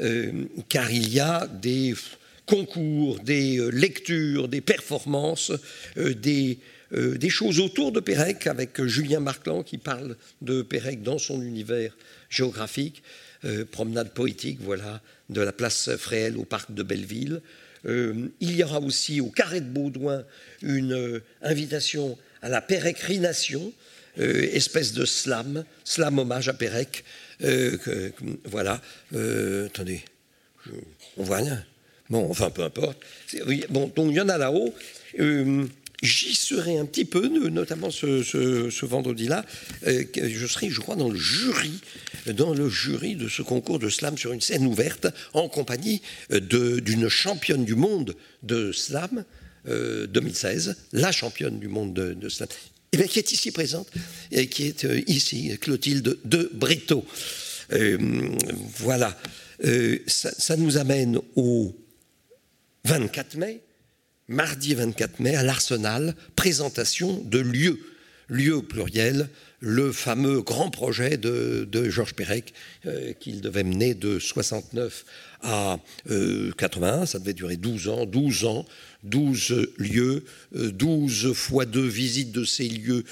[0.00, 1.94] euh, car il y a des
[2.46, 5.52] concours, des euh, lectures, des performances,
[5.96, 6.58] des,
[6.92, 11.94] des, choses autour de Pérec, avec Julien Marclan qui parle de Pérec dans son univers
[12.30, 13.02] géographique,
[13.70, 17.42] promenade poétique, voilà, de la place Fréhel au parc de Belleville.
[17.84, 20.24] Il y aura aussi au Carré de Baudouin
[20.62, 23.72] une invitation à la pérécrination,
[24.18, 27.04] euh, espèce de slam, slam hommage à Pérec.
[27.42, 27.76] Euh,
[28.44, 28.80] voilà.
[29.14, 30.02] Euh, attendez,
[31.16, 31.64] on voit rien.
[32.08, 32.98] Bon, enfin, peu importe.
[33.68, 34.74] Bon, donc il y en a là-haut.
[36.02, 39.44] J'y serai un petit peu, notamment ce, vendredi-là.
[39.84, 41.80] je serai, je crois, dans le jury,
[42.26, 47.08] dans le jury de ce concours de slam sur une scène ouverte, en compagnie d'une
[47.08, 49.24] championne du monde de slam,
[49.66, 52.48] 2016, la championne du monde de, slam
[52.92, 53.88] eh bien, qui est ici présente,
[54.32, 57.04] et qui est euh, ici, Clotilde de Brito.
[57.72, 57.98] Euh,
[58.78, 59.16] voilà.
[59.64, 61.76] Euh, ça, nous amène au
[62.84, 63.60] 24 mai,
[64.30, 67.80] mardi 24 mai, à l'Arsenal, présentation de lieu,
[68.28, 69.28] lieu pluriel,
[69.60, 72.52] le fameux grand projet de, Georges Perec
[73.20, 75.04] qu'il devait mener de 69
[75.42, 78.66] à 81, ça devait durer 12 ans, 12 ans,
[79.04, 83.04] 12 lieux, 12 euh, fois 2 visites de ces lieux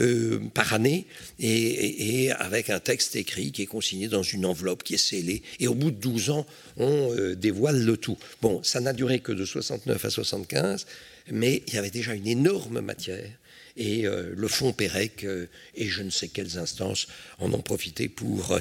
[0.00, 1.06] euh, par année,
[1.38, 5.42] et, avec un texte écrit qui est consigné dans une enveloppe qui est scellée.
[5.60, 6.46] Et au bout de 12 ans,
[6.76, 8.18] on euh, dévoile le tout.
[8.42, 10.86] Bon, ça n'a duré que de 69 à 75,
[11.30, 13.30] mais il y avait déjà une énorme matière
[13.76, 15.26] et le fonds Pérec
[15.74, 17.08] et je ne sais quelles instances
[17.38, 18.58] en ont profité pour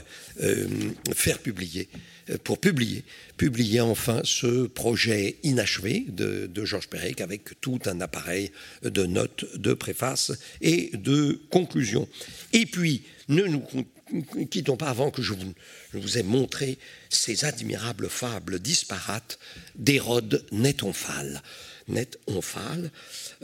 [1.14, 1.88] faire publier
[2.30, 3.04] euh, pour publier,
[3.38, 8.52] publier enfin ce projet inachevé de, Georges Perec avec tout un appareil
[8.84, 12.08] de notes, de préfaces et de conclusions.
[12.54, 13.64] Et puis, ne nous
[14.50, 15.34] quittons pas avant que je
[15.94, 16.78] vous, ai montré
[17.10, 19.38] ces admirables fables disparates
[19.76, 21.42] d'Hérode Net-Onphale.
[21.88, 22.92] Net-Onphale.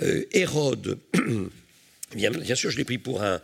[0.01, 0.97] Euh, Hérode,
[2.15, 3.41] bien, sûr, je l'ai pris pour un,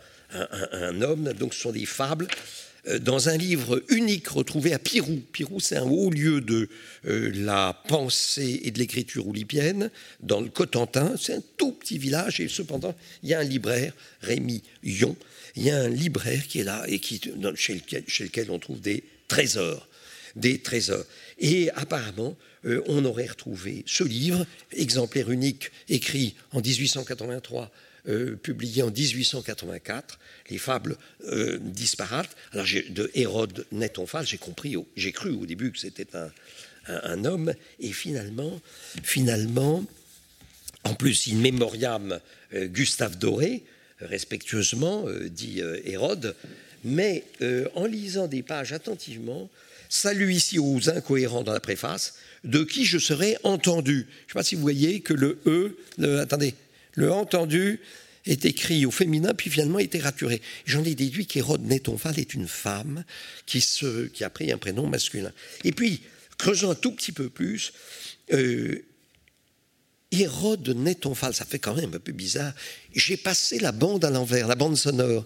[0.72, 2.28] un, homme, donc ce sont des fables
[2.88, 5.20] euh, dans un livre unique retrouvé à Pirou.
[5.32, 6.68] Pirou, c'est un haut lieu de
[7.06, 9.90] euh, la pensée et de l'écriture oulipienne,
[10.20, 11.14] dans le Cotentin.
[11.20, 13.92] C'est un tout petit village, et cependant, il y a un libraire,
[14.22, 15.16] Rémi Yon.
[15.56, 17.20] Il y a un libraire qui est là et qui,
[17.56, 19.88] chez, lequel, chez lequel on trouve des trésors.
[20.36, 21.04] des trésors.
[21.38, 27.70] Et apparemment, euh, on aurait retrouvé ce livre, exemplaire unique, écrit en 1883,
[28.08, 30.18] euh, publié en 1884,
[30.50, 32.36] les fables euh, disparates.
[32.52, 36.30] Alors de Hérode Netonphal, j'ai compris, j'ai cru au début que c'était un,
[36.86, 38.60] un, homme, et finalement,
[40.84, 42.18] en plus, in memoriam
[42.54, 43.62] Gustave Doré,
[44.00, 46.34] respectueusement dit Hérode,
[46.84, 47.24] mais
[47.74, 49.50] en lisant des pages attentivement,
[49.90, 53.94] Salut ici aux incohérents dans la préface, de qui je serai entendu.
[53.94, 55.76] Je ne sais pas si vous voyez que le E,
[56.20, 56.54] attendez,
[56.94, 57.80] le entendu
[58.26, 60.42] est écrit au féminin, puis finalement été raturé.
[60.66, 63.04] J'en ai déduit qu'Hérode Netonphal est une femme
[63.46, 63.64] qui,
[64.12, 65.32] qui, a pris un prénom masculin.
[65.64, 66.02] Et puis,
[66.36, 67.72] creusant un tout petit peu plus,
[68.32, 68.84] euh,
[70.10, 72.52] Hérode Netonphal, ça fait quand même un peu bizarre.
[72.94, 75.24] J'ai passé la bande à l'envers, la bande sonore.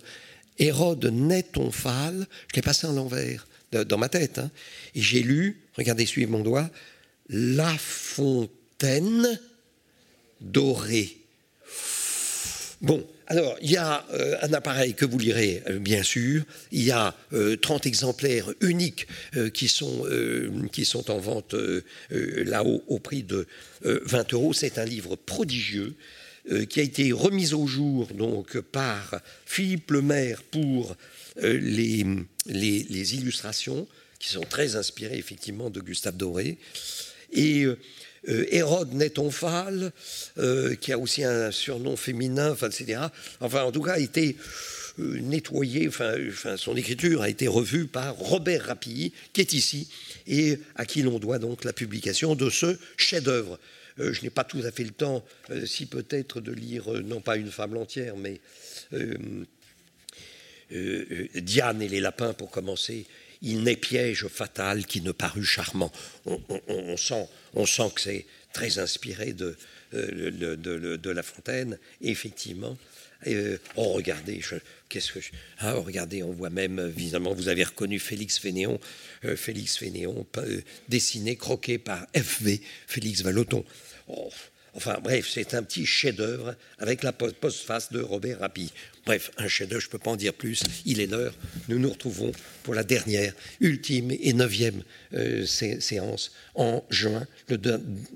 [0.58, 4.38] Hérode Netonphal, je l'ai passé à l'envers dans ma tête.
[4.38, 4.50] Hein.
[4.94, 6.68] Et j'ai lu, regardez, suivez mon doigt,
[7.29, 9.39] La fontaine
[10.41, 11.16] dorée.
[12.81, 16.43] Bon, alors, il y a euh, un appareil que vous lirez, euh, bien sûr.
[16.73, 19.07] Il y a 30 euh, exemplaires uniques
[19.55, 20.05] qui, sont,
[20.73, 21.55] qui sont en vente
[22.11, 23.47] là-haut au prix de
[23.83, 24.53] 20 euros.
[24.53, 25.95] C'est un livre prodigieux
[26.68, 30.97] qui a été remis au jour donc, par Philippe Lemaire pour
[31.43, 32.05] euh, les,
[32.47, 33.87] les, illustrations,
[34.18, 36.59] qui sont très inspirées effectivement de Gustave Doré.
[37.33, 37.76] Et euh,
[38.51, 39.93] Hérode Netonphal,
[40.39, 43.01] euh, qui a aussi un surnom féminin, enfin, etc.
[43.41, 44.37] Enfin, en tout cas, a été
[44.99, 46.14] nettoyé, enfin,
[46.59, 49.89] son écriture a été revue par Robert Rapilly, qui est ici,
[50.26, 53.59] et à qui l'on doit donc la publication de ce chef-d'œuvre.
[53.97, 55.24] je n'ai pas tout à fait le temps,
[55.64, 58.39] si peut-être, de lire, non pas une fable entière, mais
[58.93, 59.14] euh,
[60.72, 63.07] euh, Diane et les lapins, pour commencer,
[63.43, 65.93] il n'est piège fatal qui ne parut charmant.
[66.26, 69.57] On, sent, on sent que c'est très inspiré de,
[69.95, 71.78] euh, de, La Fontaine.
[72.01, 72.76] effectivement,
[73.76, 74.40] oh, regardez,
[74.88, 75.18] qu'est-ce que
[75.59, 78.78] ah, oh, regardez, on voit même, évidemment, vous avez reconnu Félix Fénéon,
[79.36, 80.26] Félix Fénéon,
[80.88, 82.61] dessiné, croqué par F.V.
[82.86, 83.64] Félix Vallotton.
[84.09, 84.30] Oh,
[84.75, 88.73] Enfin bref, c'est un petit chef-d'œuvre avec la postface de Robert Rapi.
[89.05, 90.62] Bref, un chef-d'œuvre, je ne peux pas en dire plus.
[90.87, 91.35] Il est l'heure.
[91.68, 94.83] Nous nous retrouvons pour la dernière, ultime et neuvième
[95.14, 97.59] euh, séance en juin, le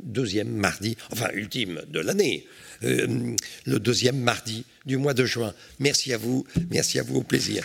[0.02, 2.46] deuxième mardi, enfin ultime de l'année,
[2.84, 3.34] euh,
[3.66, 5.54] le deuxième mardi du mois de juin.
[5.78, 7.64] Merci à vous, merci à vous, au plaisir.